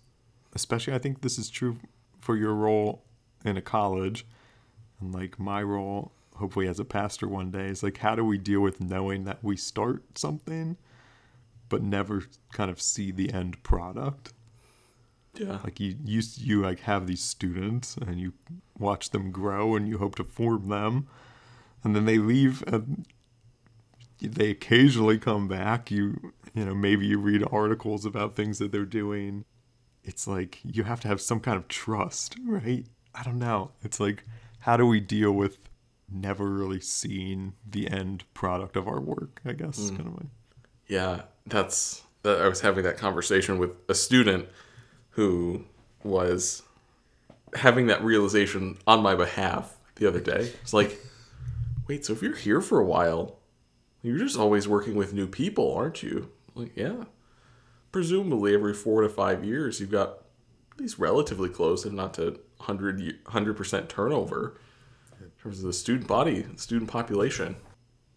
especially 0.53 0.93
I 0.93 0.99
think 0.99 1.21
this 1.21 1.37
is 1.37 1.49
true 1.49 1.77
for 2.19 2.35
your 2.37 2.53
role 2.53 3.03
in 3.43 3.57
a 3.57 3.61
college, 3.61 4.25
and 4.99 5.13
like 5.13 5.39
my 5.39 5.61
role, 5.63 6.11
hopefully 6.35 6.67
as 6.67 6.79
a 6.79 6.85
pastor 6.85 7.27
one 7.27 7.51
day, 7.51 7.67
is 7.67 7.83
like, 7.83 7.97
how 7.97 8.15
do 8.15 8.23
we 8.23 8.37
deal 8.37 8.61
with 8.61 8.79
knowing 8.79 9.23
that 9.25 9.43
we 9.43 9.57
start 9.57 10.17
something? 10.17 10.77
but 11.71 11.81
never 11.81 12.25
kind 12.51 12.69
of 12.69 12.81
see 12.81 13.11
the 13.11 13.33
end 13.33 13.63
product. 13.63 14.33
yeah 15.35 15.59
Like 15.63 15.79
you, 15.79 15.95
you, 16.03 16.21
you 16.35 16.61
like 16.61 16.81
have 16.81 17.07
these 17.07 17.23
students 17.23 17.95
and 17.95 18.19
you 18.19 18.33
watch 18.77 19.11
them 19.11 19.31
grow 19.31 19.75
and 19.75 19.87
you 19.87 19.97
hope 19.97 20.15
to 20.15 20.25
form 20.25 20.67
them, 20.67 21.07
and 21.83 21.95
then 21.95 22.05
they 22.05 22.17
leave 22.17 22.61
and 22.67 23.05
they 24.21 24.49
occasionally 24.51 25.17
come 25.17 25.47
back. 25.47 25.89
You, 25.89 26.33
you 26.53 26.65
know, 26.65 26.75
maybe 26.75 27.05
you 27.05 27.17
read 27.17 27.43
articles 27.51 28.05
about 28.05 28.35
things 28.35 28.59
that 28.59 28.71
they're 28.71 28.85
doing. 28.85 29.45
It's 30.03 30.27
like 30.27 30.59
you 30.63 30.83
have 30.83 30.99
to 31.01 31.07
have 31.07 31.21
some 31.21 31.39
kind 31.39 31.57
of 31.57 31.67
trust, 31.67 32.35
right? 32.45 32.85
I 33.13 33.23
don't 33.23 33.39
know. 33.39 33.71
It's 33.83 33.99
like 33.99 34.23
how 34.59 34.77
do 34.77 34.85
we 34.85 34.99
deal 34.99 35.31
with 35.31 35.57
never 36.11 36.49
really 36.49 36.81
seeing 36.81 37.53
the 37.69 37.87
end 37.89 38.23
product 38.33 38.75
of 38.75 38.87
our 38.87 38.99
work? 38.99 39.41
I 39.45 39.53
guess 39.53 39.77
is 39.77 39.91
kind 39.91 40.07
of 40.07 40.13
my 40.13 40.25
Yeah, 40.87 41.23
that's. 41.45 42.03
That 42.23 42.39
I 42.39 42.47
was 42.47 42.61
having 42.61 42.83
that 42.83 42.97
conversation 42.97 43.57
with 43.57 43.71
a 43.89 43.95
student 43.95 44.47
who 45.11 45.65
was 46.03 46.61
having 47.55 47.87
that 47.87 48.03
realization 48.03 48.77
on 48.85 49.01
my 49.01 49.15
behalf 49.15 49.75
the 49.95 50.07
other 50.07 50.19
day. 50.19 50.51
It's 50.61 50.71
like, 50.71 50.99
wait, 51.87 52.05
so 52.05 52.13
if 52.13 52.21
you're 52.21 52.35
here 52.35 52.61
for 52.61 52.79
a 52.79 52.85
while, 52.85 53.39
you're 54.03 54.19
just 54.19 54.37
always 54.37 54.67
working 54.67 54.93
with 54.93 55.13
new 55.13 55.25
people, 55.25 55.73
aren't 55.73 56.03
you? 56.03 56.29
Like, 56.61 56.77
yeah. 56.77 57.05
Presumably, 57.91 58.53
every 58.53 58.73
four 58.73 59.01
to 59.01 59.09
five 59.09 59.43
years, 59.43 59.79
you've 59.79 59.91
got 59.91 60.19
at 60.73 60.79
least 60.79 60.97
relatively 60.97 61.49
close, 61.49 61.85
if 61.85 61.91
not 61.91 62.13
to 62.15 62.39
100 62.57 63.57
percent 63.57 63.89
turnover 63.89 64.59
in 65.19 65.29
terms 65.41 65.59
of 65.59 65.65
the 65.65 65.73
student 65.73 66.07
body, 66.07 66.45
student 66.55 66.89
population 66.89 67.55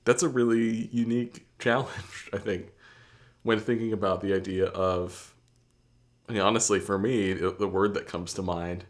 that's 0.04 0.22
a 0.22 0.28
really 0.28 0.88
unique 0.92 1.46
challenge, 1.58 2.30
I 2.32 2.38
think, 2.38 2.72
when 3.42 3.58
thinking 3.58 3.92
about 3.92 4.20
the 4.20 4.34
idea 4.34 4.66
of. 4.66 5.34
I 6.26 6.32
mean, 6.32 6.40
honestly, 6.40 6.80
for 6.80 6.98
me, 6.98 7.34
the 7.34 7.68
word 7.68 7.92
that 7.94 8.06
comes 8.06 8.32
to 8.34 8.42
mind 8.42 8.86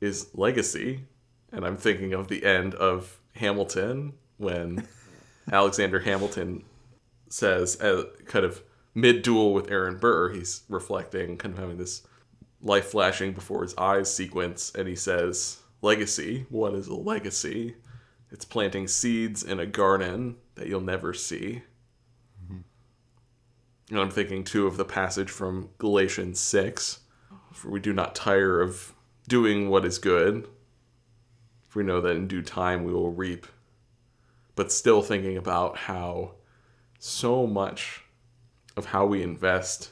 is 0.00 0.28
legacy. 0.32 1.04
And 1.52 1.66
I'm 1.66 1.76
thinking 1.76 2.14
of 2.14 2.28
the 2.28 2.46
end 2.46 2.74
of 2.74 3.20
Hamilton 3.34 4.14
when 4.38 4.88
Alexander 5.52 6.00
Hamilton 6.00 6.64
says, 7.28 7.80
uh, 7.80 8.04
kind 8.26 8.44
of 8.44 8.62
mid 8.94 9.22
duel 9.22 9.52
with 9.52 9.70
Aaron 9.70 9.98
Burr, 9.98 10.32
he's 10.32 10.62
reflecting, 10.68 11.36
kind 11.36 11.54
of 11.54 11.60
having 11.60 11.78
this 11.78 12.02
life 12.62 12.86
flashing 12.86 13.32
before 13.32 13.62
his 13.62 13.76
eyes 13.76 14.12
sequence, 14.12 14.72
and 14.74 14.88
he 14.88 14.96
says, 14.96 15.58
Legacy. 15.82 16.46
What 16.48 16.74
is 16.74 16.88
a 16.88 16.94
legacy? 16.94 17.76
It's 18.30 18.44
planting 18.44 18.88
seeds 18.88 19.44
in 19.44 19.60
a 19.60 19.66
garden 19.66 20.36
that 20.56 20.66
you'll 20.66 20.80
never 20.80 21.12
see. 21.14 21.62
And 23.90 24.00
I'm 24.00 24.10
thinking 24.10 24.42
too 24.42 24.66
of 24.66 24.76
the 24.76 24.84
passage 24.84 25.30
from 25.30 25.70
Galatians 25.78 26.40
6 26.40 27.00
For 27.52 27.70
we 27.70 27.78
do 27.78 27.92
not 27.92 28.14
tire 28.14 28.60
of 28.60 28.94
doing 29.28 29.68
what 29.68 29.84
is 29.84 29.98
good, 29.98 30.48
for 31.68 31.80
we 31.80 31.84
know 31.84 32.00
that 32.00 32.16
in 32.16 32.26
due 32.26 32.42
time 32.42 32.84
we 32.84 32.92
will 32.92 33.12
reap. 33.12 33.46
But 34.56 34.72
still 34.72 35.02
thinking 35.02 35.36
about 35.36 35.76
how 35.76 36.32
so 37.06 37.46
much 37.46 38.02
of 38.76 38.86
how 38.86 39.06
we 39.06 39.22
invest 39.22 39.90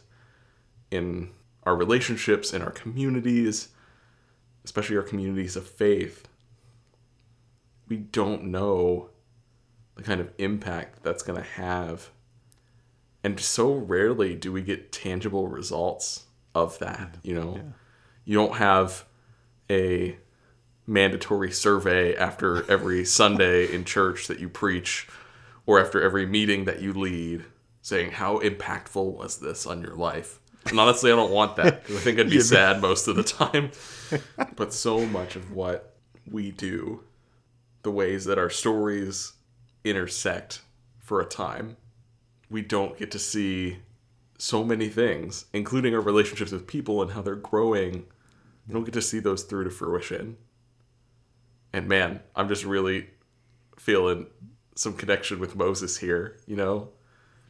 in 0.91 1.31
our 1.63 1.77
relationships, 1.77 2.53
in 2.53 2.61
our 2.61 2.71
communities, 2.71 3.69
especially 4.65 4.97
our 4.97 5.03
communities 5.03 5.57
of 5.57 5.67
faith, 5.67 6.29
we 7.89 7.97
don't 7.97 8.45
know 8.45 9.11
the 9.95 10.03
kind 10.03 10.21
of 10.21 10.33
impact 10.39 11.03
that's 11.03 11.23
going 11.23 11.41
to 11.41 11.49
have. 11.49 12.11
And 13.23 13.39
so 13.39 13.73
rarely 13.73 14.35
do 14.35 14.53
we 14.53 14.63
get 14.63 14.93
tangible 14.93 15.49
results 15.49 16.25
of 16.55 16.79
that, 16.81 17.17
you 17.23 17.35
know? 17.35 17.61
You 18.25 18.37
don't 18.37 18.57
have 18.57 19.05
a 19.71 20.19
mandatory 20.87 21.53
survey 21.53 22.17
after 22.17 22.71
every 22.71 23.05
Sunday 23.05 23.73
in 23.73 23.85
church 23.85 24.27
that 24.27 24.41
you 24.41 24.49
preach 24.49 25.09
or 25.67 25.81
after 25.81 26.03
every 26.03 26.27
meeting 26.27 26.65
that 26.65 26.81
you 26.81 26.93
lead 26.93 27.45
saying 27.83 28.13
how 28.13 28.39
impactful 28.39 29.13
was 29.15 29.39
this 29.39 29.67
on 29.67 29.83
your 29.83 29.95
life. 29.95 30.41
And 30.67 30.81
honestly, 30.81 31.13
I 31.13 31.17
don't 31.17 31.31
want 31.31 31.57
that 31.57 31.83
because 31.83 31.97
I 31.97 32.01
think 32.01 32.19
I'd 32.19 32.31
be 32.31 32.41
sad 32.57 32.81
most 32.81 33.09
of 33.09 33.17
the 33.17 33.23
time. 33.23 33.71
but 34.57 34.73
so 34.73 35.05
much 35.05 35.37
of 35.37 35.53
what 35.53 35.95
we 36.31 36.51
do, 36.51 37.05
the 37.83 37.91
ways 37.91 38.25
that 38.25 38.39
our 38.39 38.49
stories 38.49 39.35
intersect 39.85 40.63
for 40.99 41.21
a 41.21 41.27
time, 41.27 41.77
we 42.49 42.63
don't 42.63 42.97
get 42.97 43.11
to 43.11 43.19
see 43.19 43.79
so 44.39 44.65
many 44.65 44.89
things, 44.89 45.45
including 45.53 45.95
our 45.95 46.01
relationships 46.01 46.53
with 46.53 46.67
people 46.67 47.03
and 47.03 47.13
how 47.13 47.21
they're 47.21 47.35
growing. 47.37 48.07
We 48.67 48.73
don't 48.73 48.85
get 48.85 48.95
to 48.95 49.03
see 49.03 49.19
those 49.19 49.43
through 49.43 49.65
to 49.65 49.71
fruition. 49.71 50.39
And 51.73 51.87
man, 51.87 52.21
I'm 52.35 52.49
just 52.49 52.65
really 52.65 53.11
feeling 53.79 54.27
some 54.75 54.95
connection 54.95 55.39
with 55.39 55.57
Moses 55.57 55.99
here, 55.99 56.37
you 56.47 56.57
know? 56.57 56.89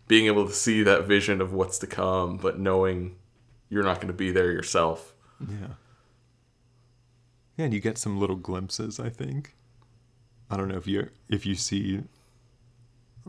Being 0.07 0.27
able 0.27 0.47
to 0.47 0.53
see 0.53 0.83
that 0.83 1.05
vision 1.07 1.41
of 1.41 1.53
what's 1.53 1.79
to 1.79 1.87
come, 1.87 2.37
but 2.37 2.59
knowing 2.59 3.17
you're 3.71 3.83
not 3.83 3.97
going 3.97 4.09
to 4.09 4.13
be 4.13 4.31
there 4.31 4.53
yourself. 4.53 5.15
Yeah. 5.41 5.69
Yeah, 7.57 7.67
and 7.67 7.75
you 7.75 7.81
get 7.81 7.99
some 7.99 8.19
little 8.21 8.37
glimpses, 8.37 8.99
I 9.01 9.09
think. 9.09 9.55
I 10.51 10.57
don't 10.57 10.69
know 10.69 10.77
if 10.77 10.87
you 10.87 11.09
if 11.29 11.47
you 11.47 11.55
see 11.55 12.03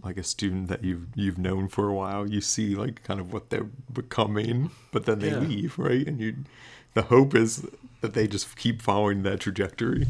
like 0.03 0.17
a 0.17 0.23
student 0.23 0.67
that 0.67 0.83
you've 0.83 1.07
you've 1.15 1.37
known 1.37 1.67
for 1.69 1.87
a 1.87 1.93
while, 1.93 2.29
you 2.29 2.41
see 2.41 2.75
like 2.75 3.03
kind 3.03 3.19
of 3.19 3.31
what 3.31 3.49
they're 3.49 3.69
becoming, 3.91 4.71
but 4.91 5.05
then 5.05 5.19
they 5.19 5.29
Yeah. 5.29 5.39
leave, 5.39 5.79
right? 5.79 6.05
And 6.05 6.19
you 6.19 6.35
the 6.93 7.03
hope 7.03 7.33
is 7.35 7.65
that 8.01 8.13
they 8.13 8.27
just 8.27 8.55
keep 8.57 8.81
following 8.81 9.23
that 9.23 9.39
trajectory. 9.39 10.07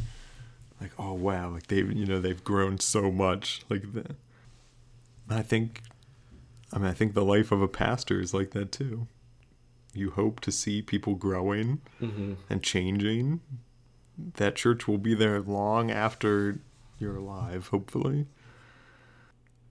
Like, 0.79 0.91
oh 0.99 1.13
wow, 1.13 1.49
like 1.51 1.67
they've 1.67 1.91
you 1.91 2.05
know, 2.05 2.19
they've 2.19 2.43
grown 2.43 2.79
so 2.79 3.11
much. 3.11 3.61
Like 3.69 3.93
the 3.93 4.15
I 5.29 5.41
think 5.41 5.81
I 6.73 6.77
mean 6.77 6.87
I 6.87 6.93
think 6.93 7.13
the 7.13 7.25
life 7.25 7.51
of 7.51 7.61
a 7.61 7.67
pastor 7.67 8.19
is 8.19 8.33
like 8.33 8.51
that 8.51 8.71
too. 8.71 9.07
You 9.93 10.11
hope 10.11 10.41
to 10.41 10.51
see 10.51 10.81
people 10.81 11.15
growing 11.15 11.81
mm-hmm. 12.01 12.33
and 12.49 12.61
changing. 12.61 13.39
That 14.35 14.55
church 14.55 14.87
will 14.87 14.97
be 14.97 15.13
there 15.13 15.41
long 15.41 15.89
after 15.89 16.59
you're 16.99 17.17
alive, 17.17 17.67
hopefully. 17.67 18.27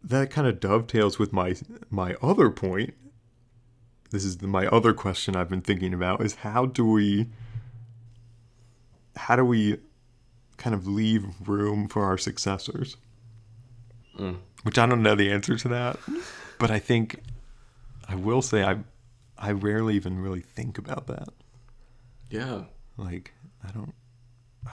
That 0.02 0.30
kind 0.30 0.46
of 0.46 0.60
dovetails 0.60 1.18
with 1.18 1.32
my 1.32 1.54
my 1.90 2.16
other 2.22 2.50
point. 2.50 2.94
This 4.10 4.24
is 4.24 4.38
the, 4.38 4.46
my 4.46 4.66
other 4.66 4.92
question 4.92 5.34
I've 5.34 5.48
been 5.48 5.62
thinking 5.62 5.92
about 5.92 6.22
is 6.22 6.36
how 6.36 6.66
do 6.66 6.86
we 6.86 7.28
how 9.16 9.36
do 9.36 9.44
we 9.44 9.78
kind 10.56 10.74
of 10.74 10.86
leave 10.86 11.26
room 11.48 11.88
for 11.88 12.04
our 12.04 12.18
successors? 12.18 12.96
Mm. 14.18 14.38
Which 14.62 14.78
I 14.78 14.86
don't 14.86 15.02
know 15.02 15.14
the 15.14 15.30
answer 15.30 15.56
to 15.56 15.68
that, 15.68 15.98
but 16.58 16.70
I 16.70 16.78
think 16.78 17.20
I 18.08 18.14
will 18.14 18.42
say 18.42 18.62
I 18.64 18.78
I 19.36 19.52
rarely 19.52 19.94
even 19.96 20.20
really 20.20 20.40
think 20.40 20.78
about 20.78 21.06
that. 21.08 21.28
Yeah. 22.30 22.62
Like 22.96 23.32
I 23.66 23.70
don't 23.72 23.92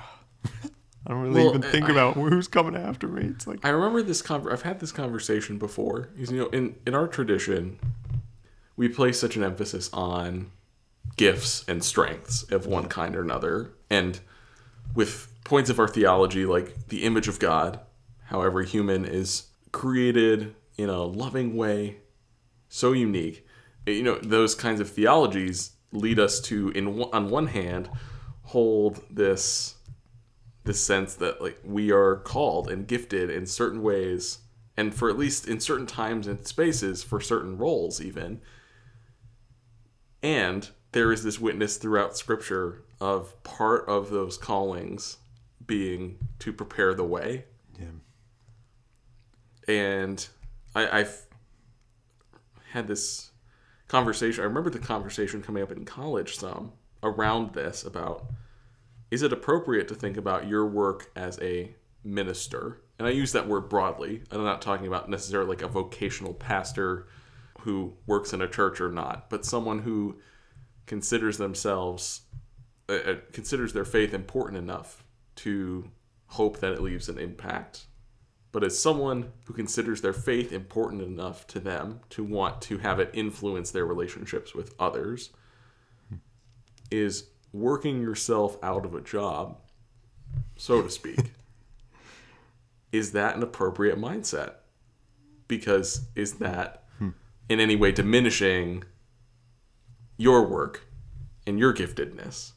I 0.46 1.10
don't 1.10 1.22
really 1.22 1.34
Well, 1.44 1.50
even 1.56 1.62
think 1.64 1.86
I- 1.86 1.92
about 1.92 2.14
who's 2.16 2.48
coming 2.48 2.76
after 2.76 3.08
me. 3.08 3.24
It's 3.26 3.48
like 3.48 3.60
I 3.66 3.70
remember 3.70 4.02
this. 4.04 4.22
Con- 4.22 4.50
I've 4.52 4.62
had 4.62 4.80
this 4.80 4.92
conversation 4.92 5.58
before. 5.58 6.10
Because, 6.14 6.32
you 6.32 6.38
know, 6.40 6.48
in 6.50 6.76
in 6.86 6.94
our 6.94 7.08
tradition, 7.08 7.80
we 8.78 8.88
place 8.88 9.20
such 9.20 9.36
an 9.36 9.44
emphasis 9.44 9.90
on 9.92 10.52
gifts 11.18 11.66
and 11.68 11.84
strengths 11.84 12.44
of 12.52 12.68
one 12.68 12.88
kind 12.88 13.16
or 13.16 13.22
another, 13.22 13.72
and 13.90 14.20
with 14.94 15.31
points 15.44 15.70
of 15.70 15.80
our 15.80 15.88
theology 15.88 16.46
like 16.46 16.88
the 16.88 17.04
image 17.04 17.28
of 17.28 17.40
God, 17.40 17.80
how 18.26 18.42
every 18.42 18.68
human 18.68 19.06
is 19.06 19.48
created 19.72 20.56
in 20.78 20.90
a 20.90 21.04
loving 21.04 21.56
way, 21.56 21.98
so 22.70 22.92
unique. 22.92 23.46
Eh, 23.88 23.92
you 23.92 24.04
know, 24.04 24.20
those 24.20 24.56
kinds 24.56 24.80
of 24.80 24.90
theologies 24.90 25.72
lead 25.92 26.20
us 26.20 26.40
to, 26.42 26.70
in 26.70 27.02
on 27.12 27.30
one 27.30 27.48
hand, 27.48 27.90
hold 28.44 29.02
this 29.10 29.76
this 30.64 30.84
sense 30.84 31.16
that 31.16 31.42
like 31.42 31.58
we 31.64 31.92
are 31.92 32.18
called 32.18 32.70
and 32.70 32.88
gifted 32.88 33.30
in 33.30 33.46
certain 33.46 33.82
ways 33.82 34.40
and 34.78 34.94
for 34.94 35.10
at 35.10 35.18
least 35.18 35.48
in 35.48 35.60
certain 35.60 35.88
times 35.88 36.28
and 36.28 36.46
spaces 36.46 37.04
for 37.04 37.20
certain 37.20 37.58
roles 37.58 38.00
even 38.02 38.40
and 40.22 40.70
there 40.92 41.12
is 41.12 41.24
this 41.24 41.40
witness 41.40 41.78
throughout 41.78 42.16
scripture 42.16 42.84
of 43.00 43.42
part 43.44 43.88
of 43.88 44.12
those 44.12 44.38
callings 44.38 45.18
being 45.68 46.18
to 46.40 46.52
prepare 46.52 46.94
the 46.94 47.04
way 47.04 47.46
yeah. 47.80 47.88
and 49.68 50.28
I, 50.76 51.00
I've 51.00 51.26
had 52.72 52.88
this 52.88 53.32
conversation. 53.88 54.42
I 54.42 54.48
remember 54.48 54.70
the 54.70 54.80
conversation 54.80 55.42
coming 55.42 55.62
up 55.62 55.72
in 55.72 55.86
college 55.86 56.38
some 56.38 56.72
around 57.04 57.54
this 57.54 57.84
about 57.84 58.26
is 59.10 59.22
it 59.22 59.34
appropriate 59.34 59.90
to 59.90 59.96
think 59.96 60.16
about 60.16 60.48
your 60.48 60.66
work 60.66 61.12
as 61.16 61.38
a 61.42 61.76
minister? 62.04 62.82
And 62.98 63.08
I 63.08 63.12
use 63.12 63.34
that 63.34 63.48
word 63.48 63.68
broadly. 63.68 64.22
I'm 64.32 64.44
not 64.44 64.62
talking 64.62 64.88
about 64.88 65.10
necessarily 65.10 65.50
like 65.50 65.62
a 65.62 65.68
vocational 65.68 66.34
pastor 66.34 67.08
who 67.62 67.94
works 68.08 68.32
in 68.32 68.42
a 68.42 68.48
church 68.48 68.80
or 68.80 68.90
not, 68.90 69.30
but 69.30 69.46
someone 69.46 69.80
who 69.80 70.20
considers 70.86 71.38
themselves 71.38 72.22
uh, 72.88 72.94
uh, 72.94 73.16
considers 73.34 73.74
their 73.74 73.86
faith 73.86 74.14
important 74.14 74.58
enough 74.58 75.01
to 75.38 75.90
hope 76.28 76.60
that 76.60 76.74
it 76.74 76.82
leaves 76.82 77.10
an 77.10 77.18
impact 77.18 77.86
but 78.52 78.64
as 78.64 78.78
someone 78.78 79.32
who 79.46 79.54
considers 79.54 80.02
their 80.02 80.14
faith 80.14 80.52
important 80.52 81.02
enough 81.02 81.48
to 81.48 81.60
them 81.60 82.02
to 82.10 82.24
want 82.24 82.62
to 82.64 82.80
have 82.80 83.00
it 83.00 83.10
influence 83.14 83.72
their 83.72 83.86
relationships 83.86 84.54
with 84.54 84.76
others, 84.78 85.30
is 86.90 87.28
working 87.54 88.02
yourself 88.02 88.58
out 88.62 88.86
of 88.86 88.94
a 88.94 89.02
job, 89.02 89.58
so 90.58 90.82
to 90.82 90.90
speak. 90.90 91.32
is 92.92 93.14
that 93.14 93.38
an 93.38 93.44
appropriate 93.44 93.98
mindset? 93.98 94.56
Because 95.48 96.08
is 96.16 96.34
that 96.36 96.84
hmm. 96.98 97.10
in 97.48 97.62
any 97.62 97.78
way 97.78 97.94
diminishing 97.94 98.84
your 100.18 100.46
work 100.46 100.88
and 101.48 101.58
your 101.58 101.74
giftedness? 101.74 102.52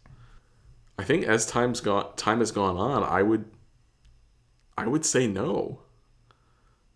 I 0.99 1.05
think 1.05 1.25
as 1.25 1.47
time's 1.47 1.81
gone 1.81 2.15
time 2.17 2.39
has 2.39 2.53
gone 2.53 2.77
on, 2.77 3.03
I 3.03 3.23
would 3.23 3.47
I 4.77 4.87
would 4.87 5.05
say 5.05 5.27
no. 5.27 5.81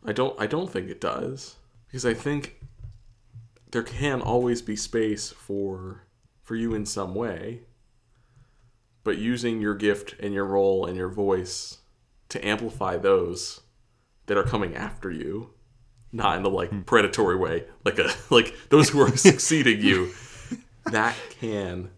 I 0.04 0.12
don't 0.12 0.38
I 0.40 0.46
don't 0.46 0.70
think 0.70 0.88
it 0.88 1.00
does 1.00 1.56
because 1.86 2.06
I 2.06 2.14
think 2.14 2.60
there 3.70 3.82
can 3.82 4.20
always 4.20 4.62
be 4.62 4.76
space 4.76 5.30
for 5.30 6.04
for 6.42 6.54
you 6.54 6.74
in 6.74 6.86
some 6.86 7.14
way. 7.14 7.62
But 9.04 9.18
using 9.18 9.60
your 9.60 9.74
gift 9.74 10.14
and 10.20 10.34
your 10.34 10.44
role 10.44 10.84
and 10.84 10.96
your 10.96 11.08
voice 11.08 11.78
to 12.28 12.46
amplify 12.46 12.96
those 12.96 13.62
that 14.26 14.36
are 14.36 14.44
coming 14.44 14.76
after 14.76 15.10
you, 15.10 15.54
not 16.12 16.36
in 16.36 16.44
a 16.44 16.48
like 16.48 16.70
hmm. 16.70 16.82
predatory 16.82 17.36
way, 17.36 17.64
like 17.84 17.98
a 17.98 18.10
like 18.30 18.54
those 18.68 18.90
who 18.90 19.00
are 19.00 19.16
succeeding 19.16 19.80
you, 19.80 20.12
that 20.86 21.16
can 21.40 21.90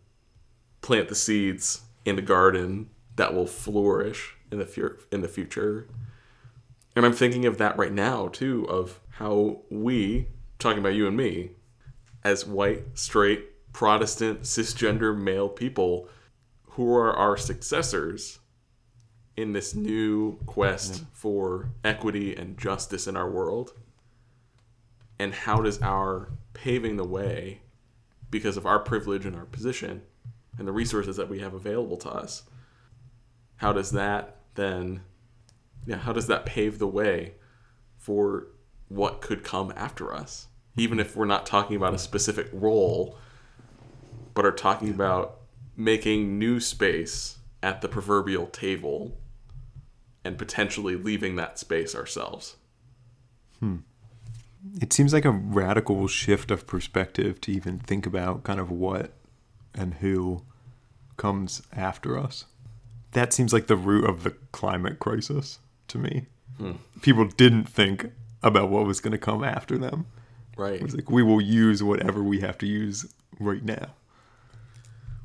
plant 0.81 1.09
the 1.09 1.15
seeds 1.15 1.83
in 2.05 2.19
a 2.19 2.23
garden 2.23 2.91
that 3.17 3.35
will 3.35 3.47
flourish 3.47 4.37
in 4.51 4.59
the 4.59 4.67
fu- 4.67 4.97
in 5.13 5.21
the 5.21 5.29
future. 5.29 5.89
And 6.97 7.05
I'm 7.05 7.13
thinking 7.13 7.47
of 7.47 7.59
that 7.59 7.77
right 7.77 7.93
now 7.93 8.29
too 8.29 8.67
of 8.69 9.01
how 9.11 9.63
we 9.71 10.29
talking 10.59 10.79
about 10.79 10.95
you 10.95 11.07
and 11.07 11.17
me 11.17 11.51
as 12.25 12.47
white, 12.47 12.85
straight, 12.95 13.47
Protestant, 13.73 14.43
cisgender 14.43 15.17
male 15.17 15.49
people 15.49 16.09
who 16.71 16.95
are 16.95 17.13
our 17.13 17.37
successors 17.37 18.41
in 19.37 19.53
this 19.53 19.75
new 19.75 20.39
quest 20.47 21.05
for 21.13 21.71
equity 21.85 22.35
and 22.35 22.59
justice 22.59 23.07
in 23.07 23.17
our 23.17 23.31
world. 23.31 23.73
And 25.19 25.33
how 25.33 25.61
does 25.61 25.81
our 25.81 26.31
paving 26.53 26.97
the 26.97 27.05
way 27.05 27.61
because 28.31 28.57
of 28.57 28.67
our 28.67 28.79
privilege 28.79 29.25
and 29.25 29.37
our 29.37 29.45
position 29.45 30.03
and 30.61 30.69
the 30.69 30.73
resources 30.73 31.17
that 31.17 31.29
we 31.29 31.41
have 31.41 31.55
available 31.55 31.97
to 31.97 32.09
us 32.09 32.45
how 33.57 33.73
does 33.73 33.91
that 33.91 34.37
then 34.55 35.01
yeah 35.87 35.97
how 35.97 36.13
does 36.13 36.29
that 36.29 36.47
pave 36.47 36.79
the 36.79 36.87
way 36.87 37.35
for 38.01 38.47
what 38.91 39.21
could 39.21 39.45
come 39.45 39.73
after 39.77 40.13
us? 40.13 40.49
Even 40.77 41.01
if 41.01 41.17
we're 41.17 41.25
not 41.25 41.47
talking 41.47 41.77
about 41.77 41.95
a 41.95 41.99
specific 41.99 42.49
role 42.53 43.17
but 44.35 44.45
are 44.45 44.53
talking 44.53 44.91
about 44.91 45.39
making 45.77 46.39
new 46.39 46.61
space 46.61 47.39
at 47.63 47.81
the 47.81 47.89
proverbial 47.89 48.47
table 48.47 49.19
and 50.25 50.39
potentially 50.39 50.95
leaving 50.97 51.37
that 51.37 51.59
space 51.59 51.95
ourselves. 51.95 52.57
Hmm. 53.59 53.77
It 54.81 54.93
seems 54.93 55.13
like 55.13 55.25
a 55.25 55.31
radical 55.31 56.07
shift 56.07 56.51
of 56.51 56.67
perspective 56.67 57.41
to 57.43 57.53
even 57.53 57.79
think 57.79 58.07
about 58.07 58.45
kind 58.45 58.61
of 58.61 58.71
what 58.71 59.13
and 59.75 59.95
who 59.95 60.43
comes 61.21 61.61
after 61.77 62.19
us. 62.19 62.47
That 63.13 63.35
seems 63.35 63.53
like 63.53 63.67
the 63.67 63.77
root 63.77 64.09
of 64.09 64.23
the 64.23 64.31
climate 64.53 64.99
crisis 64.99 65.59
to 65.89 65.99
me. 65.99 66.25
Hmm. 66.57 66.73
People 67.03 67.27
didn't 67.27 67.65
think 67.65 68.11
about 68.43 68.71
what 68.71 68.87
was 68.87 69.01
going 69.01 69.13
to 69.13 69.19
come 69.19 69.45
after 69.45 69.77
them. 69.77 70.07
Right. 70.57 70.81
It's 70.81 70.95
like 70.95 71.11
we 71.11 71.23
will 71.23 71.43
use 71.43 71.83
whatever 71.83 72.23
we 72.23 72.41
have 72.41 72.57
to 72.59 72.67
use 72.67 73.13
right 73.39 73.63
now. 73.63 73.89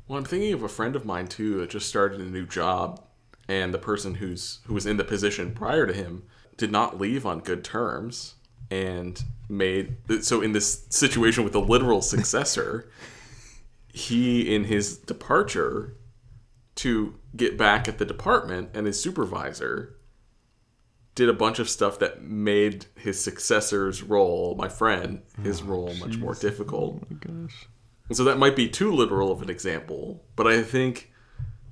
Well, 0.06 0.18
I'm 0.18 0.24
thinking 0.26 0.52
of 0.52 0.62
a 0.62 0.68
friend 0.68 0.94
of 0.96 1.06
mine 1.06 1.28
too 1.28 1.58
that 1.60 1.70
just 1.70 1.88
started 1.88 2.20
a 2.20 2.24
new 2.24 2.46
job, 2.46 3.02
and 3.48 3.72
the 3.72 3.78
person 3.78 4.16
who's 4.16 4.58
who 4.66 4.74
was 4.74 4.84
in 4.84 4.98
the 4.98 5.04
position 5.04 5.54
prior 5.54 5.86
to 5.86 5.94
him 5.94 6.24
did 6.58 6.70
not 6.70 7.00
leave 7.00 7.24
on 7.24 7.40
good 7.40 7.64
terms, 7.64 8.34
and 8.70 9.24
made 9.48 9.96
so 10.20 10.42
in 10.42 10.52
this 10.52 10.84
situation 10.90 11.42
with 11.42 11.54
a 11.54 11.58
literal 11.58 12.02
successor, 12.02 12.90
he 13.96 14.54
in 14.54 14.64
his 14.64 14.98
departure 14.98 15.96
to 16.74 17.14
get 17.34 17.56
back 17.56 17.88
at 17.88 17.96
the 17.96 18.04
department 18.04 18.68
and 18.74 18.86
his 18.86 19.00
supervisor 19.00 19.96
did 21.14 21.30
a 21.30 21.32
bunch 21.32 21.58
of 21.58 21.66
stuff 21.66 21.98
that 21.98 22.22
made 22.22 22.84
his 22.94 23.18
successor's 23.18 24.02
role, 24.02 24.54
my 24.58 24.68
friend, 24.68 25.22
his 25.42 25.62
oh, 25.62 25.64
role 25.64 25.94
much 25.94 26.18
more 26.18 26.34
difficult. 26.34 26.98
Oh 27.00 27.06
my 27.08 27.16
gosh. 27.16 27.68
And 28.08 28.16
so 28.18 28.22
that 28.24 28.36
might 28.36 28.54
be 28.54 28.68
too 28.68 28.92
literal 28.92 29.32
of 29.32 29.40
an 29.40 29.48
example, 29.48 30.22
but 30.36 30.46
I 30.46 30.62
think, 30.62 31.10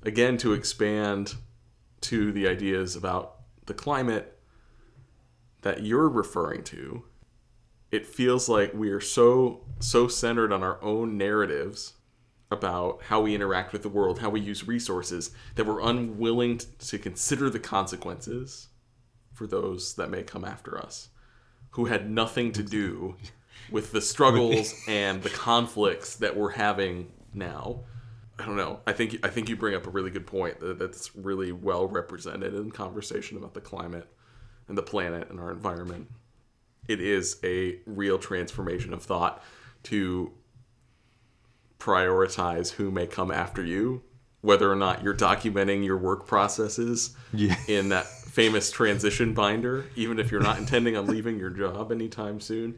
again, 0.01 0.37
to 0.37 0.53
expand 0.53 1.35
to 2.01 2.31
the 2.31 2.47
ideas 2.47 2.95
about 2.95 3.35
the 3.67 3.75
climate 3.75 4.39
that 5.61 5.83
you're 5.83 6.09
referring 6.09 6.63
to, 6.63 7.03
it 7.91 8.07
feels 8.07 8.49
like 8.49 8.73
we 8.73 8.89
are 8.89 8.99
so 8.99 9.61
so 9.79 10.07
centered 10.07 10.51
on 10.51 10.63
our 10.63 10.83
own 10.83 11.19
narratives 11.19 11.93
about 12.55 13.01
how 13.03 13.21
we 13.21 13.35
interact 13.35 13.73
with 13.73 13.83
the 13.83 13.89
world, 13.89 14.19
how 14.19 14.29
we 14.29 14.39
use 14.39 14.67
resources, 14.67 15.31
that 15.55 15.65
we're 15.65 15.81
unwilling 15.81 16.59
to 16.79 16.97
consider 16.97 17.49
the 17.49 17.59
consequences 17.59 18.69
for 19.33 19.45
those 19.45 19.95
that 19.95 20.09
may 20.09 20.23
come 20.23 20.45
after 20.45 20.77
us, 20.77 21.09
who 21.71 21.85
had 21.85 22.09
nothing 22.09 22.51
to 22.53 22.63
do 22.63 23.15
with 23.69 23.91
the 23.91 24.01
struggles 24.01 24.73
and 24.87 25.21
the 25.23 25.29
conflicts 25.29 26.15
that 26.15 26.35
we're 26.35 26.51
having 26.51 27.11
now. 27.33 27.81
I 28.39 28.45
don't 28.45 28.57
know. 28.57 28.81
I 28.85 28.91
think 28.91 29.19
I 29.23 29.29
think 29.29 29.47
you 29.47 29.55
bring 29.55 29.75
up 29.75 29.87
a 29.87 29.89
really 29.89 30.11
good 30.11 30.27
point 30.27 30.57
that's 30.59 31.15
really 31.15 31.51
well 31.51 31.87
represented 31.87 32.53
in 32.53 32.71
conversation 32.71 33.37
about 33.37 33.53
the 33.53 33.61
climate 33.61 34.07
and 34.67 34.77
the 34.77 34.83
planet 34.83 35.29
and 35.29 35.39
our 35.39 35.51
environment. 35.51 36.09
It 36.87 36.99
is 36.99 37.37
a 37.43 37.79
real 37.85 38.19
transformation 38.19 38.93
of 38.93 39.03
thought 39.03 39.43
to 39.83 40.31
prioritize 41.79 42.71
who 42.73 42.91
may 42.91 43.07
come 43.07 43.31
after 43.31 43.63
you, 43.63 44.01
whether 44.41 44.71
or 44.71 44.75
not 44.75 45.03
you're 45.03 45.13
documenting 45.15 45.83
your 45.85 45.97
work 45.97 46.27
processes 46.27 47.15
Yeah. 47.33 47.55
in 47.67 47.89
that 47.89 48.05
famous 48.05 48.71
transition 48.71 49.33
binder, 49.33 49.85
even 49.95 50.19
if 50.19 50.31
you're 50.31 50.41
not 50.41 50.57
intending 50.57 50.95
on 50.97 51.07
leaving 51.07 51.39
your 51.39 51.49
job 51.49 51.91
anytime 51.91 52.39
soon, 52.39 52.77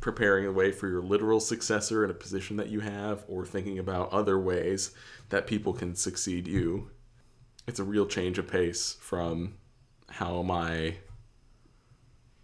preparing 0.00 0.44
the 0.44 0.52
way 0.52 0.70
for 0.72 0.88
your 0.88 1.02
literal 1.02 1.40
successor 1.40 2.04
in 2.04 2.10
a 2.10 2.14
position 2.14 2.56
that 2.56 2.68
you 2.68 2.80
have, 2.80 3.24
or 3.28 3.44
thinking 3.46 3.78
about 3.78 4.12
other 4.12 4.38
ways 4.38 4.90
that 5.30 5.46
people 5.46 5.72
can 5.72 5.94
succeed 5.94 6.46
you. 6.46 6.90
It's 7.66 7.78
a 7.80 7.84
real 7.84 8.06
change 8.06 8.38
of 8.38 8.46
pace 8.48 8.96
from 9.00 9.54
how 10.10 10.40
am 10.40 10.50
I 10.50 10.96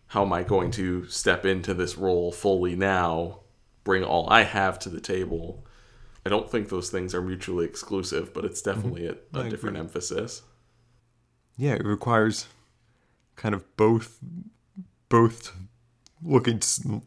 how 0.07 0.25
am 0.25 0.33
I 0.33 0.43
going 0.43 0.73
to 0.73 1.07
step 1.07 1.47
into 1.47 1.73
this 1.73 1.97
role 1.97 2.33
fully 2.33 2.75
now, 2.75 3.41
bring 3.91 4.05
all 4.05 4.31
I 4.31 4.45
have 4.45 4.79
to 4.81 4.89
the 4.89 5.01
table. 5.01 5.67
I 6.25 6.29
don't 6.29 6.49
think 6.49 6.69
those 6.69 6.91
things 6.91 7.13
are 7.13 7.21
mutually 7.21 7.65
exclusive, 7.65 8.33
but 8.33 8.45
it's 8.45 8.63
mm-hmm. 8.63 8.71
definitely 8.71 9.07
a 9.09 9.15
different 9.51 9.77
agree. 9.77 9.81
emphasis. 9.81 10.43
Yeah, 11.57 11.73
it 11.73 11.85
requires 11.85 12.47
kind 13.35 13.53
of 13.53 13.65
both 13.77 14.21
both 15.09 15.57
looking 16.23 16.61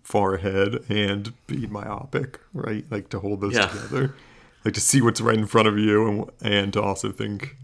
far 0.04 0.36
ahead 0.36 0.84
and 0.90 1.32
being 1.48 1.72
myopic, 1.72 2.42
right? 2.54 2.84
Like 2.92 3.08
to 3.12 3.20
hold 3.20 3.40
those 3.40 3.56
Yeah. 3.56 3.68
together, 3.68 4.14
like 4.66 4.74
to 4.74 4.82
see 4.82 5.02
what's 5.02 5.22
right 5.22 5.38
in 5.38 5.48
front 5.48 5.70
of 5.70 5.78
you, 5.78 6.06
and 6.06 6.32
and 6.42 6.74
to 6.74 6.82
also 6.82 7.14
think 7.14 7.56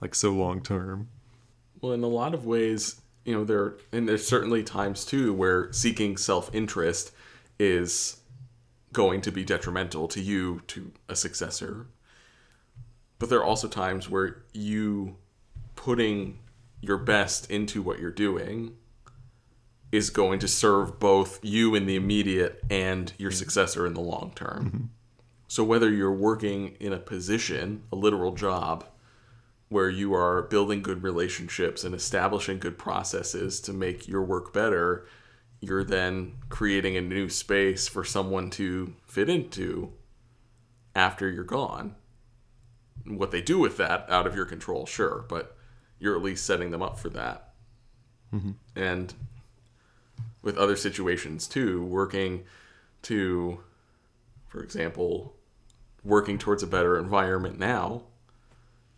like 0.00 0.14
so 0.14 0.30
long 0.30 0.62
term. 0.62 1.08
Well, 1.80 1.90
in 1.90 2.04
a 2.04 2.06
lot 2.06 2.34
of 2.34 2.46
ways, 2.46 3.00
you 3.24 3.34
know, 3.34 3.42
there 3.42 3.78
and 3.90 4.08
there's 4.08 4.28
certainly 4.28 4.62
times 4.62 5.04
too 5.04 5.34
where 5.34 5.72
seeking 5.72 6.16
self-interest 6.16 7.10
is 7.58 8.18
going 8.94 9.20
to 9.20 9.30
be 9.30 9.44
detrimental 9.44 10.08
to 10.08 10.20
you 10.22 10.62
to 10.68 10.92
a 11.08 11.14
successor. 11.14 11.86
But 13.18 13.28
there 13.28 13.38
are 13.40 13.44
also 13.44 13.68
times 13.68 14.08
where 14.08 14.44
you 14.54 15.16
putting 15.76 16.38
your 16.80 16.98
best 16.98 17.50
into 17.50 17.82
what 17.82 17.98
you're 17.98 18.10
doing 18.10 18.76
is 19.92 20.10
going 20.10 20.38
to 20.40 20.48
serve 20.48 20.98
both 20.98 21.38
you 21.42 21.74
in 21.74 21.86
the 21.86 21.96
immediate 21.96 22.64
and 22.68 23.12
your 23.18 23.30
successor 23.30 23.86
in 23.86 23.94
the 23.94 24.00
long 24.00 24.32
term. 24.34 24.66
Mm-hmm. 24.66 24.84
So 25.46 25.62
whether 25.62 25.90
you're 25.90 26.12
working 26.12 26.76
in 26.80 26.92
a 26.92 26.98
position, 26.98 27.84
a 27.92 27.96
literal 27.96 28.32
job, 28.32 28.84
where 29.68 29.88
you 29.88 30.14
are 30.14 30.42
building 30.42 30.82
good 30.82 31.02
relationships 31.02 31.84
and 31.84 31.94
establishing 31.94 32.58
good 32.58 32.78
processes 32.78 33.60
to 33.60 33.72
make 33.72 34.08
your 34.08 34.22
work 34.22 34.52
better, 34.52 35.06
you're 35.66 35.84
then 35.84 36.34
creating 36.48 36.96
a 36.96 37.00
new 37.00 37.28
space 37.28 37.88
for 37.88 38.04
someone 38.04 38.50
to 38.50 38.94
fit 39.06 39.28
into 39.28 39.92
after 40.94 41.30
you're 41.30 41.44
gone. 41.44 41.94
What 43.06 43.30
they 43.30 43.40
do 43.40 43.58
with 43.58 43.76
that 43.78 44.06
out 44.08 44.26
of 44.26 44.34
your 44.34 44.46
control, 44.46 44.86
sure, 44.86 45.24
but 45.28 45.56
you're 45.98 46.16
at 46.16 46.22
least 46.22 46.46
setting 46.46 46.70
them 46.70 46.82
up 46.82 46.98
for 46.98 47.08
that. 47.10 47.52
Mm-hmm. 48.32 48.52
And 48.76 49.14
with 50.42 50.56
other 50.56 50.76
situations 50.76 51.46
too, 51.46 51.82
working 51.84 52.44
to, 53.02 53.60
for 54.46 54.62
example, 54.62 55.34
working 56.02 56.38
towards 56.38 56.62
a 56.62 56.66
better 56.66 56.98
environment 56.98 57.58
now 57.58 58.02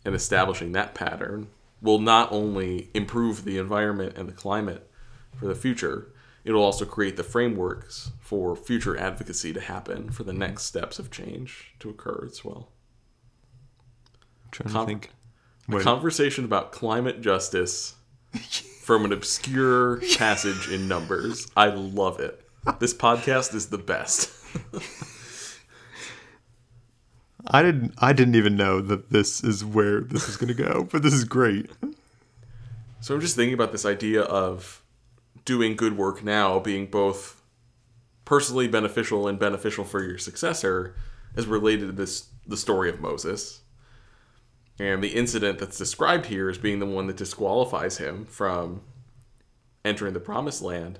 and 0.03 0.13
establishing 0.13 0.73
that 0.73 0.93
pattern 0.93 1.47
will 1.81 1.99
not 1.99 2.31
only 2.31 2.89
improve 2.93 3.43
the 3.43 3.57
environment 3.57 4.17
and 4.17 4.27
the 4.27 4.33
climate 4.33 4.89
for 5.35 5.47
the 5.47 5.55
future, 5.55 6.11
it'll 6.47 6.63
also 6.63 6.85
create 6.85 7.17
the 7.17 7.23
frameworks 7.23 8.11
for 8.21 8.55
future 8.55 8.97
advocacy 8.97 9.51
to 9.51 9.59
happen 9.59 10.09
for 10.09 10.23
the 10.23 10.31
next 10.31 10.63
steps 10.63 10.97
of 10.97 11.11
change 11.11 11.73
to 11.79 11.89
occur 11.89 12.23
as 12.25 12.45
well. 12.45 12.69
I'm 14.45 14.51
trying 14.51 14.73
Com- 14.73 14.85
to 14.85 14.87
think. 14.87 15.09
A 15.69 15.81
conversation 15.81 16.45
about 16.45 16.71
climate 16.71 17.19
justice 17.19 17.95
from 18.81 19.03
an 19.03 19.11
obscure 19.11 20.01
passage 20.17 20.69
in 20.69 20.87
Numbers. 20.87 21.51
I 21.57 21.67
love 21.67 22.21
it. 22.21 22.41
This 22.79 22.93
podcast 22.93 23.53
is 23.53 23.67
the 23.67 23.77
best. 23.77 24.31
I 27.47 27.61
didn't. 27.61 27.93
I 27.97 28.13
didn't 28.13 28.35
even 28.35 28.55
know 28.55 28.79
that 28.81 29.09
this 29.09 29.43
is 29.43 29.63
where 29.63 30.01
this 30.01 30.27
is 30.29 30.37
going 30.37 30.53
to 30.55 30.63
go, 30.63 30.87
but 30.89 31.01
this 31.01 31.13
is 31.13 31.23
great. 31.23 31.69
So 32.99 33.15
I'm 33.15 33.21
just 33.21 33.35
thinking 33.35 33.53
about 33.53 33.71
this 33.71 33.85
idea 33.85 34.21
of 34.21 34.81
doing 35.47 35.77
good 35.77 35.97
work 35.97 36.21
now 36.21 36.59
being 36.59 36.85
both 36.85 37.41
personally 38.25 38.67
beneficial 38.67 39.29
and 39.29 39.39
beneficial 39.39 39.85
for 39.85 40.03
your 40.03 40.17
successor 40.17 40.93
as 41.37 41.47
related 41.47 41.85
to 41.85 41.91
this 41.93 42.27
the 42.45 42.57
story 42.57 42.89
of 42.89 42.99
Moses. 42.99 43.61
And 44.77 45.01
the 45.01 45.15
incident 45.15 45.57
that's 45.57 45.77
described 45.77 46.27
here 46.27 46.49
as 46.49 46.57
being 46.57 46.79
the 46.79 46.85
one 46.85 47.07
that 47.07 47.15
disqualifies 47.15 47.97
him 47.97 48.25
from 48.25 48.81
entering 49.85 50.13
the 50.13 50.19
promised 50.19 50.61
land. 50.61 50.99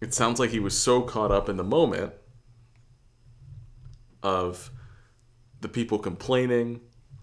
It 0.00 0.12
sounds 0.12 0.40
like 0.40 0.50
he 0.50 0.58
was 0.58 0.76
so 0.76 1.02
caught 1.02 1.30
up 1.30 1.48
in 1.48 1.56
the 1.56 1.64
moment 1.64 2.12
of 4.22 4.70
the 5.60 5.68
people 5.68 5.98
complaining, 6.00 6.80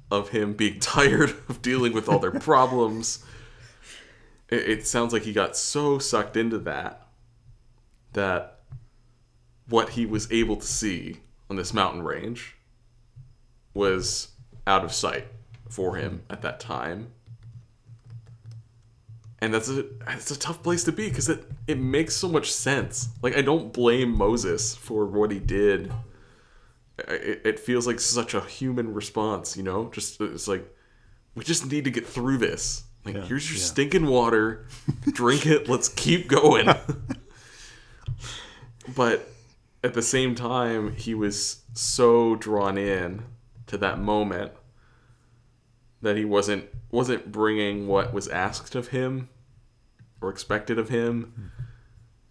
of 0.09 0.29
him 0.29 0.53
being 0.53 0.79
tired 0.79 1.31
of 1.49 1.61
dealing 1.61 1.91
with 1.91 2.07
all 2.07 2.19
their 2.19 2.31
problems. 2.31 3.25
It, 4.49 4.69
it 4.69 4.87
sounds 4.87 5.13
like 5.13 5.23
he 5.23 5.33
got 5.33 5.57
so 5.57 5.99
sucked 5.99 6.37
into 6.37 6.57
that 6.59 7.07
that 8.13 8.59
what 9.67 9.89
he 9.89 10.05
was 10.05 10.31
able 10.31 10.55
to 10.55 10.65
see 10.65 11.17
on 11.49 11.55
this 11.55 11.73
mountain 11.73 12.01
range 12.01 12.55
was 13.73 14.29
out 14.65 14.83
of 14.83 14.93
sight 14.93 15.27
for 15.69 15.95
him 15.95 16.23
at 16.29 16.41
that 16.41 16.59
time. 16.59 17.11
And 19.39 19.53
that's 19.53 19.69
a 19.69 19.85
it's 20.07 20.31
a 20.31 20.39
tough 20.39 20.63
place 20.63 20.83
to 20.85 20.91
be 20.91 21.09
because 21.09 21.29
it 21.29 21.43
it 21.67 21.77
makes 21.77 22.15
so 22.15 22.27
much 22.27 22.51
sense. 22.51 23.09
Like 23.21 23.37
I 23.37 23.41
don't 23.41 23.71
blame 23.71 24.17
Moses 24.17 24.75
for 24.75 25.05
what 25.05 25.31
he 25.31 25.39
did 25.39 25.91
it, 26.99 27.41
it 27.45 27.59
feels 27.59 27.87
like 27.87 27.99
such 27.99 28.33
a 28.33 28.41
human 28.41 28.93
response, 28.93 29.55
you 29.55 29.63
know? 29.63 29.89
Just 29.89 30.19
it's 30.21 30.47
like 30.47 30.65
we 31.35 31.43
just 31.43 31.69
need 31.69 31.83
to 31.83 31.91
get 31.91 32.07
through 32.07 32.37
this. 32.37 32.83
Like 33.07 33.15
Yeah, 33.15 33.25
here's 33.25 33.49
your 33.49 33.57
yeah. 33.57 33.63
stinking 33.63 34.05
water, 34.05 34.65
drink 35.11 35.45
it. 35.45 35.69
Let's 35.69 35.89
keep 35.89 36.27
going. 36.27 36.67
but 38.95 39.29
at 39.83 39.93
the 39.93 40.01
same 40.01 40.35
time, 40.35 40.95
he 40.95 41.13
was 41.13 41.61
so 41.73 42.35
drawn 42.35 42.77
in 42.77 43.23
to 43.67 43.77
that 43.77 43.99
moment 43.99 44.51
that 46.01 46.17
he 46.17 46.25
wasn't 46.25 46.65
wasn't 46.91 47.31
bringing 47.31 47.87
what 47.87 48.13
was 48.13 48.27
asked 48.27 48.75
of 48.75 48.89
him 48.89 49.29
or 50.21 50.29
expected 50.29 50.79
of 50.79 50.89
him 50.89 51.33
hmm. 51.35 51.63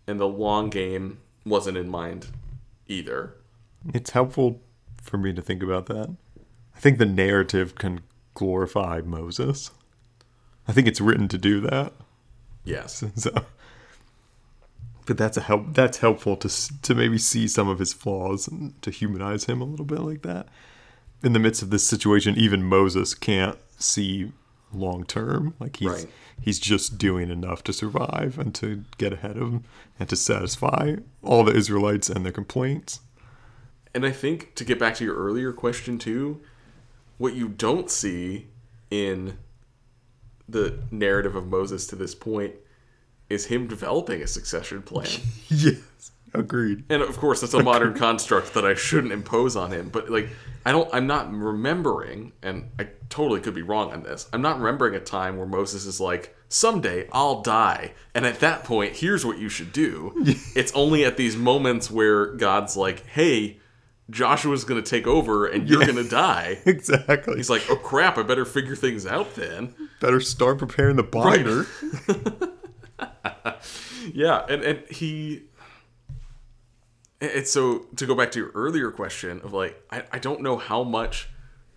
and 0.07 0.19
the 0.19 0.29
long 0.29 0.71
game 0.71 1.19
wasn't 1.45 1.77
in 1.77 1.89
mind 1.89 2.29
either. 2.87 3.35
It's 3.93 4.11
helpful 4.11 4.61
for 5.03 5.19
me 5.19 5.33
to 5.33 5.43
think 5.43 5.63
about 5.63 5.87
that. 5.87 6.15
I 6.75 6.81
think 6.81 6.99
the 6.99 7.07
narrative 7.07 7.75
can 7.75 8.01
glorify 8.35 9.01
Moses. 9.05 9.71
I 10.69 10.73
think 10.73 10.87
it's 10.89 11.01
written 11.01 11.29
to 11.29 11.39
do 11.39 11.61
that. 11.61 11.93
Yes. 12.65 13.05
So, 13.17 13.31
but 15.07 15.17
that's 15.17 15.37
a 15.37 15.41
help. 15.41 15.75
That's 15.75 15.99
helpful 15.99 16.37
to 16.39 16.49
to 16.83 16.95
maybe 16.95 17.17
see 17.19 17.47
some 17.47 17.69
of 17.69 17.79
his 17.79 17.93
flaws 17.93 18.49
and 18.49 18.81
to 18.83 18.91
humanize 18.91 19.45
him 19.45 19.61
a 19.61 19.65
little 19.65 19.87
bit 19.87 20.01
like 20.01 20.23
that. 20.23 20.49
In 21.23 21.33
the 21.33 21.39
midst 21.39 21.63
of 21.63 21.71
this 21.71 21.87
situation, 21.87 22.37
even 22.37 22.63
Moses 22.65 23.15
can't 23.15 23.57
see 23.79 24.33
long 24.73 25.05
term. 25.05 25.55
Like 25.61 25.77
he's 25.77 25.89
Right. 25.89 26.07
he's 26.41 26.59
just 26.59 26.99
doing 26.99 27.31
enough 27.31 27.63
to 27.65 27.73
survive 27.73 28.37
and 28.37 28.53
to 28.57 28.83
get 28.99 29.13
ahead 29.13 29.37
of 29.37 29.43
him 29.53 29.65
and 30.01 30.09
to 30.09 30.17
satisfy 30.17 30.97
all 31.23 31.45
the 31.45 31.55
Israelites 31.55 32.11
and 32.11 32.25
their 32.25 32.33
complaints. 32.33 32.99
And 33.95 34.05
I 34.05 34.11
think 34.11 34.55
to 34.57 34.65
get 34.65 34.79
back 34.81 34.97
to 34.97 35.05
your 35.05 35.15
earlier 35.15 35.53
question 35.53 35.99
too, 35.99 36.41
what 37.17 37.35
you 37.35 37.49
don't 37.49 37.91
see 37.91 38.49
in 38.91 39.39
the 40.49 40.79
narrative 40.91 41.35
of 41.35 41.47
Moses 41.47 41.87
to 41.89 41.97
this 41.97 42.15
point 42.15 42.55
is 43.29 43.47
him 43.47 43.67
developing 43.67 44.23
a 44.23 44.27
succession 44.27 44.83
plan. 44.83 45.09
yes, 45.49 46.13
agreed. 46.33 46.85
and 46.89 47.03
of 47.03 47.17
course 47.17 47.41
that's 47.41 47.55
a 47.55 47.63
modern 47.63 47.95
construct 47.95 48.55
that 48.55 48.65
I 48.65 48.75
shouldn't 48.75 49.13
impose 49.13 49.57
on 49.57 49.73
him, 49.73 49.89
but 49.89 50.09
like 50.11 50.29
I 50.65 50.73
don't 50.73 50.89
I'm 50.93 51.07
not 51.07 51.33
remembering 51.33 52.33
and 52.43 52.71
I 52.79 52.89
totally 53.09 53.41
could 53.41 53.55
be 53.55 53.63
wrong 53.63 53.93
on 53.93 54.03
this. 54.03 54.29
I'm 54.33 54.43
not 54.43 54.59
remembering 54.59 54.95
a 54.95 55.01
time 55.01 55.37
where 55.37 55.47
Moses 55.47 55.87
is 55.87 56.01
like 56.01 56.37
someday 56.49 57.09
I'll 57.13 57.43
die 57.43 57.95
and 58.15 58.25
at 58.25 58.39
that 58.41 58.63
point 58.63 58.97
here's 58.97 59.27
what 59.27 59.39
you 59.39 59.49
should 59.49 59.73
do. 59.73 60.13
it's 60.55 60.73
only 60.73 61.05
at 61.05 61.17
these 61.17 61.37
moments 61.37 61.91
where 61.91 62.27
God's 62.27 62.77
like, 62.77 63.05
"Hey, 63.07 63.59
Joshua's 64.11 64.65
going 64.65 64.83
to 64.83 64.89
take 64.89 65.07
over 65.07 65.47
and 65.47 65.69
you're 65.69 65.81
Yeah. 65.81 65.87
going 65.93 66.05
to 66.05 66.09
die." 66.11 66.61
Exactly. 66.67 67.37
He's 67.37 67.51
like, 67.51 67.63
"Oh 67.71 67.77
crap, 67.77 68.19
I 68.19 68.23
better 68.23 68.45
figure 68.45 68.77
things 68.77 69.07
out 69.07 69.35
then." 69.35 69.75
better 70.01 70.21
start 70.21 70.59
preparing 70.59 70.97
the 70.97 71.03
binder. 71.03 71.67
Yeah, 74.15 74.47
and 74.49 74.63
and 74.63 74.89
he 74.89 75.43
and 77.21 77.47
so 77.47 77.81
to 77.97 78.07
go 78.07 78.15
back 78.15 78.31
to 78.33 78.39
your 78.39 78.51
earlier 78.51 78.91
question 78.93 79.41
of 79.41 79.53
like 79.53 79.83
I, 79.91 80.05
I 80.13 80.19
don't 80.19 80.43
know 80.43 80.57
how 80.59 80.85
much 80.85 81.29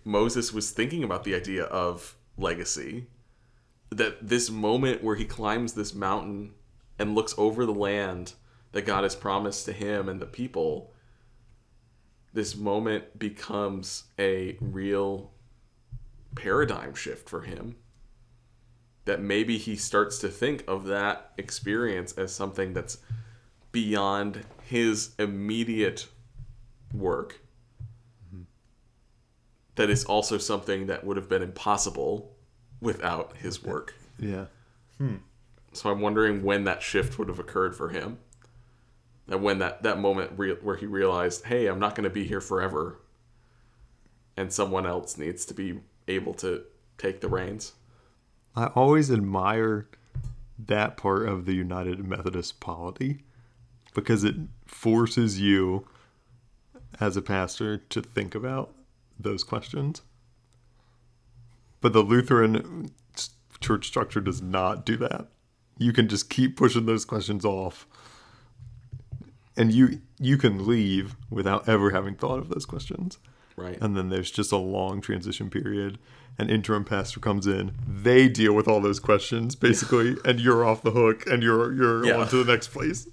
Moses 0.04 0.52
was 0.52 0.70
thinking 0.70 1.02
about 1.02 1.24
the 1.24 1.34
idea 1.34 1.64
of 1.64 2.14
legacy. 2.38 3.06
That 3.90 4.28
this 4.28 4.48
moment 4.50 5.02
where 5.02 5.16
he 5.16 5.24
climbs 5.24 5.72
this 5.72 5.92
mountain 5.92 6.52
and 6.98 7.14
looks 7.16 7.34
over 7.36 7.66
the 7.66 7.74
land 7.74 8.34
that 8.72 8.82
God 8.86 9.02
has 9.02 9.16
promised 9.16 9.64
to 9.66 9.72
him 9.72 10.08
and 10.08 10.20
the 10.20 10.26
people, 10.26 10.92
this 12.32 12.56
moment 12.56 13.18
becomes 13.18 14.04
a 14.18 14.56
real 14.60 15.32
paradigm 16.34 16.94
shift 16.94 17.28
for 17.28 17.42
him 17.42 17.76
that 19.04 19.20
maybe 19.20 19.58
he 19.58 19.74
starts 19.74 20.18
to 20.18 20.28
think 20.28 20.62
of 20.68 20.84
that 20.84 21.32
experience 21.36 22.12
as 22.12 22.32
something 22.32 22.72
that's 22.72 22.98
beyond 23.72 24.44
his 24.62 25.14
immediate 25.18 26.06
work. 26.92 27.40
Mm-hmm. 28.28 28.42
That 29.76 29.90
is 29.90 30.04
also 30.04 30.38
something 30.38 30.86
that 30.86 31.04
would 31.04 31.16
have 31.16 31.28
been 31.28 31.42
impossible 31.42 32.36
without 32.80 33.36
his 33.36 33.62
work. 33.62 33.94
Yeah. 34.18 34.46
Hmm. 34.98 35.16
so 35.72 35.90
i'm 35.90 36.00
wondering 36.02 36.42
when 36.42 36.64
that 36.64 36.82
shift 36.82 37.18
would 37.18 37.28
have 37.28 37.38
occurred 37.38 37.74
for 37.74 37.88
him 37.88 38.18
and 39.30 39.42
when 39.42 39.58
that 39.58 39.82
that 39.82 39.98
moment 39.98 40.32
re- 40.36 40.58
where 40.60 40.76
he 40.76 40.86
realized 40.86 41.46
hey 41.46 41.66
i'm 41.66 41.78
not 41.78 41.94
going 41.94 42.04
to 42.04 42.10
be 42.10 42.24
here 42.24 42.40
forever 42.40 43.00
and 44.36 44.52
someone 44.52 44.86
else 44.86 45.16
needs 45.16 45.46
to 45.46 45.54
be 45.54 45.80
able 46.08 46.34
to 46.34 46.62
take 46.98 47.20
the 47.20 47.28
reins 47.28 47.72
I 48.56 48.66
always 48.66 49.10
admire 49.10 49.88
that 50.58 50.96
part 50.96 51.28
of 51.28 51.46
the 51.46 51.54
United 51.54 52.04
Methodist 52.04 52.60
polity 52.60 53.24
because 53.94 54.24
it 54.24 54.34
forces 54.66 55.40
you 55.40 55.86
as 57.00 57.16
a 57.16 57.22
pastor 57.22 57.78
to 57.78 58.02
think 58.02 58.34
about 58.34 58.74
those 59.18 59.44
questions. 59.44 60.02
But 61.80 61.92
the 61.92 62.02
Lutheran 62.02 62.90
church 63.60 63.86
structure 63.86 64.20
does 64.20 64.42
not 64.42 64.84
do 64.84 64.96
that. 64.98 65.28
You 65.78 65.92
can 65.92 66.08
just 66.08 66.28
keep 66.28 66.56
pushing 66.56 66.86
those 66.86 67.04
questions 67.04 67.44
off. 67.44 67.86
And 69.56 69.72
you 69.72 70.00
you 70.18 70.36
can 70.38 70.66
leave 70.66 71.16
without 71.30 71.68
ever 71.68 71.90
having 71.90 72.14
thought 72.14 72.38
of 72.38 72.48
those 72.48 72.64
questions. 72.66 73.18
Right. 73.56 73.78
And 73.80 73.96
then 73.96 74.08
there's 74.08 74.30
just 74.30 74.52
a 74.52 74.56
long 74.56 75.00
transition 75.00 75.50
period. 75.50 75.98
An 76.38 76.48
interim 76.48 76.84
pastor 76.84 77.20
comes 77.20 77.46
in. 77.46 77.72
They 77.86 78.28
deal 78.28 78.54
with 78.54 78.68
all 78.68 78.80
those 78.80 79.00
questions 79.00 79.54
basically. 79.56 80.16
And 80.24 80.40
you're 80.40 80.64
off 80.64 80.82
the 80.82 80.92
hook 80.92 81.26
and 81.26 81.42
you're 81.42 81.72
you're 81.74 82.06
Yeah. 82.06 82.18
on 82.18 82.28
to 82.28 82.42
the 82.42 82.50
next 82.52 82.68
place. 82.68 83.08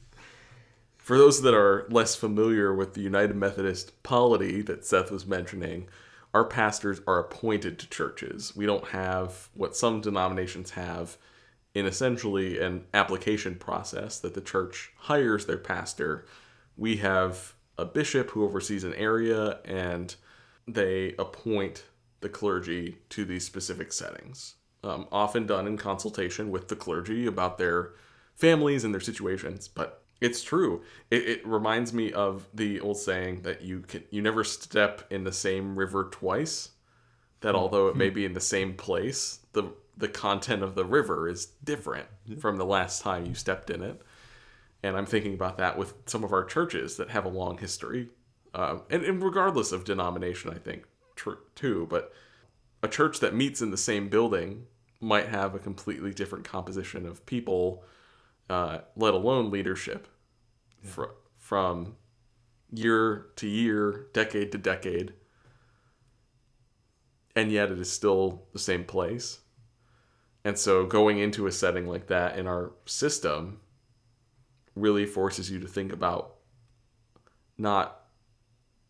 For 0.97 1.17
those 1.17 1.41
that 1.41 1.53
are 1.53 1.85
less 1.89 2.15
familiar 2.15 2.73
with 2.73 2.93
the 2.93 3.01
United 3.01 3.35
Methodist 3.35 4.01
polity 4.03 4.61
that 4.63 4.85
Seth 4.85 5.09
was 5.09 5.25
mentioning, 5.25 5.87
our 6.33 6.43
pastors 6.45 6.99
are 7.07 7.17
appointed 7.19 7.79
to 7.79 7.89
churches. 7.89 8.53
We 8.55 8.65
don't 8.65 8.87
have 8.89 9.49
what 9.53 9.75
some 9.75 10.01
denominations 10.01 10.71
have 10.71 11.17
in 11.77 11.85
essentially 11.85 12.59
an 12.59 12.83
application 12.95 13.53
process 13.53 14.19
that 14.19 14.33
the 14.33 14.41
church 14.41 14.91
hires 14.97 15.45
their 15.45 15.59
pastor. 15.59 16.25
We 16.75 16.97
have 16.97 17.53
a 17.77 17.85
bishop 17.85 18.31
who 18.31 18.43
oversees 18.43 18.83
an 18.83 18.95
area 18.95 19.59
and 19.63 20.15
they 20.67 21.13
appoint 21.19 21.83
the 22.21 22.29
clergy 22.29 22.97
to 23.09 23.25
these 23.25 23.45
specific 23.45 23.93
settings, 23.93 24.55
um, 24.83 25.07
often 25.11 25.45
done 25.45 25.67
in 25.67 25.77
consultation 25.77 26.49
with 26.49 26.67
the 26.67 26.75
clergy 26.75 27.27
about 27.27 27.59
their 27.59 27.91
families 28.33 28.83
and 28.83 28.91
their 28.91 28.99
situations. 28.99 29.67
But 29.67 30.01
it's 30.19 30.41
true. 30.41 30.81
It, 31.11 31.29
it 31.29 31.47
reminds 31.47 31.93
me 31.93 32.11
of 32.11 32.47
the 32.55 32.79
old 32.79 32.97
saying 32.97 33.43
that 33.43 33.61
you 33.61 33.81
can 33.81 34.03
you 34.09 34.23
never 34.23 34.43
step 34.43 35.05
in 35.11 35.25
the 35.25 35.31
same 35.31 35.77
river 35.77 36.09
twice. 36.11 36.71
That 37.41 37.53
although 37.53 37.87
it 37.87 37.95
may 37.95 38.09
be 38.09 38.25
in 38.25 38.33
the 38.33 38.41
same 38.41 38.73
place, 38.73 39.41
the 39.53 39.71
the 39.97 40.07
content 40.07 40.61
of 40.61 40.75
the 40.75 40.85
river 40.85 41.27
is 41.27 41.47
different 41.63 42.07
from 42.39 42.57
the 42.57 42.65
last 42.65 43.01
time 43.01 43.25
you 43.25 43.33
stepped 43.33 43.69
in 43.69 43.81
it. 43.81 44.01
And 44.83 44.95
I'm 44.95 45.07
thinking 45.07 45.33
about 45.33 45.57
that 45.57 45.77
with 45.77 45.93
some 46.05 46.23
of 46.23 46.31
our 46.31 46.45
churches 46.45 46.97
that 46.97 47.09
have 47.09 47.25
a 47.25 47.29
long 47.29 47.57
history, 47.57 48.09
um, 48.53 48.83
and, 48.89 49.03
and 49.03 49.21
regardless 49.21 49.71
of 49.71 49.83
denomination, 49.83 50.51
I 50.51 50.59
think 50.59 50.85
tr- 51.15 51.41
too. 51.55 51.87
But 51.89 52.13
a 52.83 52.87
church 52.87 53.19
that 53.19 53.35
meets 53.35 53.61
in 53.61 53.71
the 53.71 53.77
same 53.77 54.07
building 54.07 54.67
might 55.01 55.29
have 55.29 55.55
a 55.55 55.59
completely 55.59 56.11
different 56.11 56.45
composition 56.45 57.05
of 57.05 57.25
people, 57.25 57.83
uh, 58.49 58.79
let 58.95 59.13
alone 59.13 59.49
leadership, 59.49 60.07
fr- 60.83 61.15
from 61.37 61.95
year 62.71 63.27
to 63.37 63.47
year, 63.47 64.07
decade 64.13 64.51
to 64.51 64.57
decade, 64.57 65.13
and 67.35 67.51
yet 67.51 67.71
it 67.71 67.79
is 67.79 67.91
still 67.91 68.43
the 68.53 68.59
same 68.59 68.83
place. 68.83 69.39
And 70.47 70.57
so 70.57 70.85
going 70.85 71.19
into 71.19 71.45
a 71.45 71.51
setting 71.51 71.87
like 71.87 72.07
that 72.07 72.39
in 72.39 72.47
our 72.47 72.71
system 72.85 73.59
really 74.75 75.05
forces 75.05 75.51
you 75.51 75.59
to 75.59 75.67
think 75.67 75.91
about 75.91 76.35
not 77.57 78.05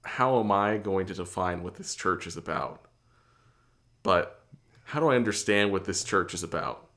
how 0.04 0.40
am 0.40 0.52
I 0.52 0.78
going 0.78 1.08
to 1.08 1.16
define 1.16 1.64
what 1.64 1.74
this 1.74 1.96
church 1.96 2.28
is 2.28 2.38
about, 2.38 2.86
but 4.04 4.46
how 4.84 5.00
do 5.00 5.08
I 5.08 5.16
understand 5.16 5.72
what 5.72 5.86
this 5.86 6.04
church 6.04 6.36
is 6.36 6.44
about? 6.44 6.90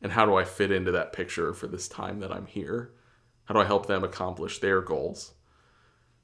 And 0.00 0.12
how 0.12 0.26
do 0.26 0.36
I 0.36 0.44
fit 0.44 0.70
into 0.70 0.92
that 0.92 1.12
picture 1.12 1.52
for 1.52 1.66
this 1.66 1.88
time 1.88 2.20
that 2.20 2.30
I'm 2.30 2.46
here? 2.46 2.92
How 3.46 3.54
do 3.54 3.60
I 3.62 3.64
help 3.64 3.86
them 3.86 4.04
accomplish 4.04 4.60
their 4.60 4.80
goals? 4.80 5.34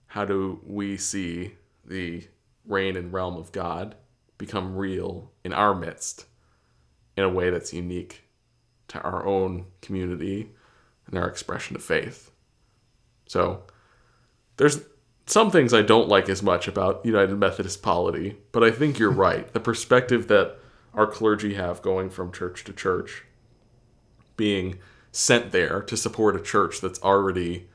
How 0.06 0.24
do 0.24 0.60
we 0.64 0.96
see 0.96 1.56
the 1.84 2.28
reign 2.64 2.96
and 2.96 3.12
realm 3.12 3.36
of 3.36 3.50
God 3.50 3.96
become 4.38 4.76
real 4.76 5.32
in 5.42 5.52
our 5.52 5.74
midst 5.74 6.26
in 7.20 7.26
a 7.26 7.32
way 7.32 7.50
that's 7.50 7.72
unique 7.72 8.24
to 8.88 9.00
our 9.02 9.26
own 9.26 9.66
community 9.82 10.50
and 11.06 11.18
our 11.18 11.28
expression 11.28 11.76
of 11.76 11.84
faith? 11.84 12.30
So 13.26 13.62
there's 14.56 14.80
some 15.26 15.50
things 15.50 15.72
I 15.72 15.82
don't 15.82 16.08
like 16.08 16.28
as 16.28 16.42
much 16.42 16.66
about 16.66 17.04
United 17.04 17.36
Methodist 17.36 17.82
polity, 17.82 18.38
but 18.52 18.64
I 18.64 18.70
think 18.70 18.98
you're 18.98 19.10
right. 19.28 19.52
The 19.52 19.60
perspective 19.60 20.28
that 20.28 20.56
our 20.94 21.06
clergy 21.06 21.54
have 21.54 21.82
going 21.82 22.10
from 22.10 22.32
church 22.32 22.64
to 22.64 22.72
church, 22.72 23.24
being 24.36 24.78
sent 25.12 25.52
there 25.52 25.82
to 25.82 25.96
support 25.96 26.36
a 26.36 26.40
church 26.40 26.80
that's 26.80 27.00
already 27.02 27.68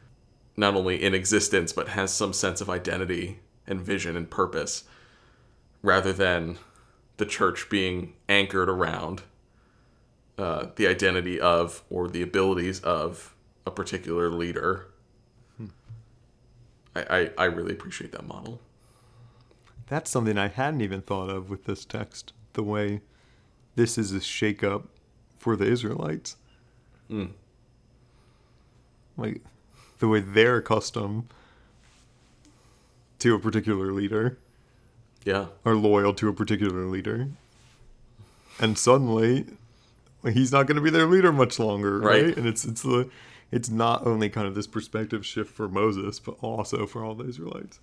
not 0.58 0.74
only 0.74 1.02
in 1.02 1.14
existence 1.14 1.74
but 1.74 1.90
has 1.90 2.14
some 2.14 2.34
sense 2.34 2.62
of 2.62 2.70
identity 2.70 3.40
and 3.68 3.82
vision 3.82 4.16
and 4.18 4.30
purpose, 4.30 4.84
rather 5.82 6.12
than 6.12 6.58
the 7.18 7.26
church 7.26 7.70
being 7.70 8.14
anchored 8.28 8.70
around 8.70 9.22
uh, 10.38 10.68
the 10.76 10.88
identity 10.88 11.40
of 11.40 11.84
or 11.90 12.08
the 12.08 12.22
abilities 12.22 12.80
of 12.82 13.34
a 13.66 13.72
particular 13.72 14.30
leader. 14.30 14.88
I, 16.96 17.02
I, 17.10 17.30
I 17.38 17.46
really 17.46 17.74
appreciate 17.74 18.12
that 18.14 18.26
model. 18.26 18.62
That's 19.88 20.10
something 20.10 20.38
I 20.38 20.48
hadn't 20.48 20.82
even 20.82 21.02
thought 21.02 21.30
of 21.30 21.50
with 21.50 21.66
this 21.66 21.84
text. 21.86 22.34
The 22.54 22.64
way 22.64 23.02
this 23.76 23.98
is 23.98 24.14
a 24.14 24.20
shakeup 24.20 24.86
for 25.38 25.56
the 25.56 25.66
Israelites. 25.66 26.38
Mm. 27.12 27.32
Like 29.18 29.42
the 30.00 30.08
way 30.08 30.22
they're 30.22 30.58
accustomed 30.58 31.28
to 33.20 33.36
a 33.36 33.40
particular 33.40 33.92
leader, 33.92 34.38
Yeah. 35.24 35.48
are 35.66 35.76
loyal 35.76 36.14
to 36.16 36.28
a 36.30 36.34
particular 36.34 36.86
leader. 36.86 37.28
And 38.60 38.78
suddenly 38.78 39.46
he's 40.34 40.52
not 40.52 40.68
going 40.68 40.76
to 40.76 40.82
be 40.82 40.90
their 40.90 41.06
leader 41.06 41.32
much 41.32 41.60
longer, 41.60 42.00
right? 42.00 42.26
Right. 42.26 42.38
And 42.38 42.48
it's 42.48 42.66
it's 42.66 42.82
the 42.82 43.10
it's 43.52 43.70
not 43.70 44.06
only 44.06 44.30
kind 44.30 44.48
of 44.48 44.56
this 44.56 44.68
perspective 44.68 45.26
shift 45.26 45.54
for 45.54 45.68
Moses, 45.68 46.20
but 46.20 46.36
also 46.42 46.86
for 46.86 47.04
all 47.04 47.16
the 47.16 47.28
Israelites. 47.28 47.80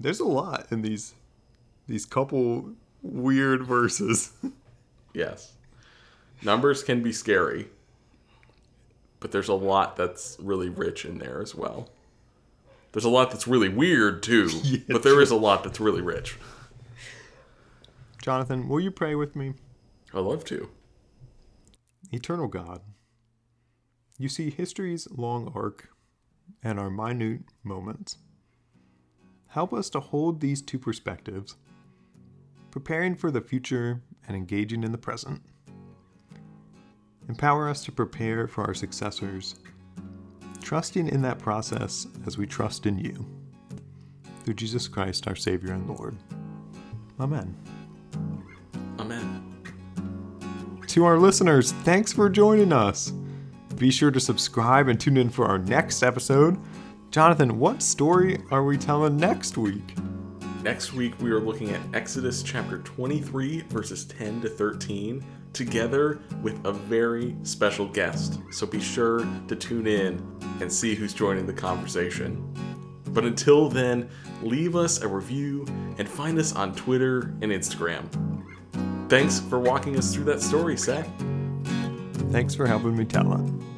There's 0.00 0.20
a 0.20 0.24
lot 0.24 0.66
in 0.70 0.82
these 0.82 1.14
these 1.86 2.06
couple 2.06 2.72
weird 3.02 3.64
verses. 3.64 4.32
Yes. 5.14 5.52
Numbers 6.42 6.82
can 6.82 7.02
be 7.02 7.12
scary, 7.12 7.68
but 9.20 9.30
there's 9.30 9.48
a 9.48 9.54
lot 9.54 9.94
that's 9.94 10.38
really 10.40 10.70
rich 10.70 11.04
in 11.04 11.18
there 11.18 11.42
as 11.42 11.54
well. 11.54 11.90
There's 12.92 13.04
a 13.04 13.10
lot 13.10 13.30
that's 13.30 13.46
really 13.46 13.68
weird 13.68 14.22
too, 14.22 14.48
Yeah, 14.62 14.78
but 14.88 15.02
there 15.02 15.20
is 15.20 15.30
a 15.30 15.36
lot 15.36 15.64
that's 15.64 15.80
really 15.80 16.00
rich. 16.00 16.38
Jonathan, 18.22 18.68
will 18.68 18.80
you 18.80 18.90
pray 18.90 19.14
with 19.14 19.36
me? 19.36 19.52
I 20.14 20.20
love 20.20 20.44
to. 20.46 20.70
Eternal 22.14 22.46
God, 22.46 22.82
you 24.18 24.28
see 24.28 24.50
history's 24.50 25.08
long 25.10 25.50
arc 25.54 25.88
and 26.62 26.78
our 26.78 26.90
minute 26.90 27.40
moments. 27.64 28.18
Help 29.48 29.72
us 29.72 29.88
to 29.88 30.00
hold 30.00 30.38
these 30.38 30.60
two 30.60 30.78
perspectives, 30.78 31.56
preparing 32.70 33.14
for 33.14 33.30
the 33.30 33.40
future 33.40 34.02
and 34.28 34.36
engaging 34.36 34.84
in 34.84 34.92
the 34.92 34.98
present. 34.98 35.40
Empower 37.30 37.66
us 37.66 37.82
to 37.84 37.92
prepare 37.92 38.46
for 38.46 38.62
our 38.64 38.74
successors, 38.74 39.54
trusting 40.60 41.08
in 41.08 41.22
that 41.22 41.38
process 41.38 42.06
as 42.26 42.36
we 42.36 42.46
trust 42.46 42.84
in 42.84 42.98
you. 42.98 43.26
Through 44.44 44.54
Jesus 44.54 44.86
Christ, 44.86 45.26
our 45.28 45.36
Savior 45.36 45.72
and 45.72 45.88
Lord. 45.88 46.14
Amen. 47.18 47.56
To 50.92 51.06
our 51.06 51.18
listeners, 51.18 51.72
thanks 51.72 52.12
for 52.12 52.28
joining 52.28 52.70
us. 52.70 53.14
Be 53.76 53.90
sure 53.90 54.10
to 54.10 54.20
subscribe 54.20 54.88
and 54.88 55.00
tune 55.00 55.16
in 55.16 55.30
for 55.30 55.46
our 55.46 55.58
next 55.58 56.02
episode. 56.02 56.58
Jonathan, 57.10 57.58
what 57.58 57.82
story 57.82 58.42
are 58.50 58.62
we 58.62 58.76
telling 58.76 59.16
next 59.16 59.56
week? 59.56 59.94
Next 60.62 60.92
week, 60.92 61.18
we 61.18 61.30
are 61.30 61.40
looking 61.40 61.70
at 61.70 61.80
Exodus 61.94 62.42
chapter 62.42 62.76
23, 62.80 63.62
verses 63.70 64.04
10 64.04 64.42
to 64.42 64.50
13, 64.50 65.24
together 65.54 66.20
with 66.42 66.62
a 66.66 66.74
very 66.74 67.36
special 67.42 67.88
guest. 67.88 68.38
So 68.50 68.66
be 68.66 68.78
sure 68.78 69.26
to 69.48 69.56
tune 69.56 69.86
in 69.86 70.22
and 70.60 70.70
see 70.70 70.94
who's 70.94 71.14
joining 71.14 71.46
the 71.46 71.54
conversation. 71.54 72.52
But 73.06 73.24
until 73.24 73.70
then, 73.70 74.10
leave 74.42 74.76
us 74.76 75.00
a 75.00 75.08
review 75.08 75.64
and 75.96 76.06
find 76.06 76.38
us 76.38 76.54
on 76.54 76.74
Twitter 76.74 77.34
and 77.40 77.44
Instagram. 77.44 78.31
Thanks 79.12 79.40
for 79.40 79.58
walking 79.58 79.98
us 79.98 80.14
through 80.14 80.24
that 80.24 80.40
story, 80.40 80.74
Seth. 80.74 81.06
Thanks 82.30 82.54
for 82.54 82.66
helping 82.66 82.96
me 82.96 83.04
tell 83.04 83.30
it. 83.34 83.71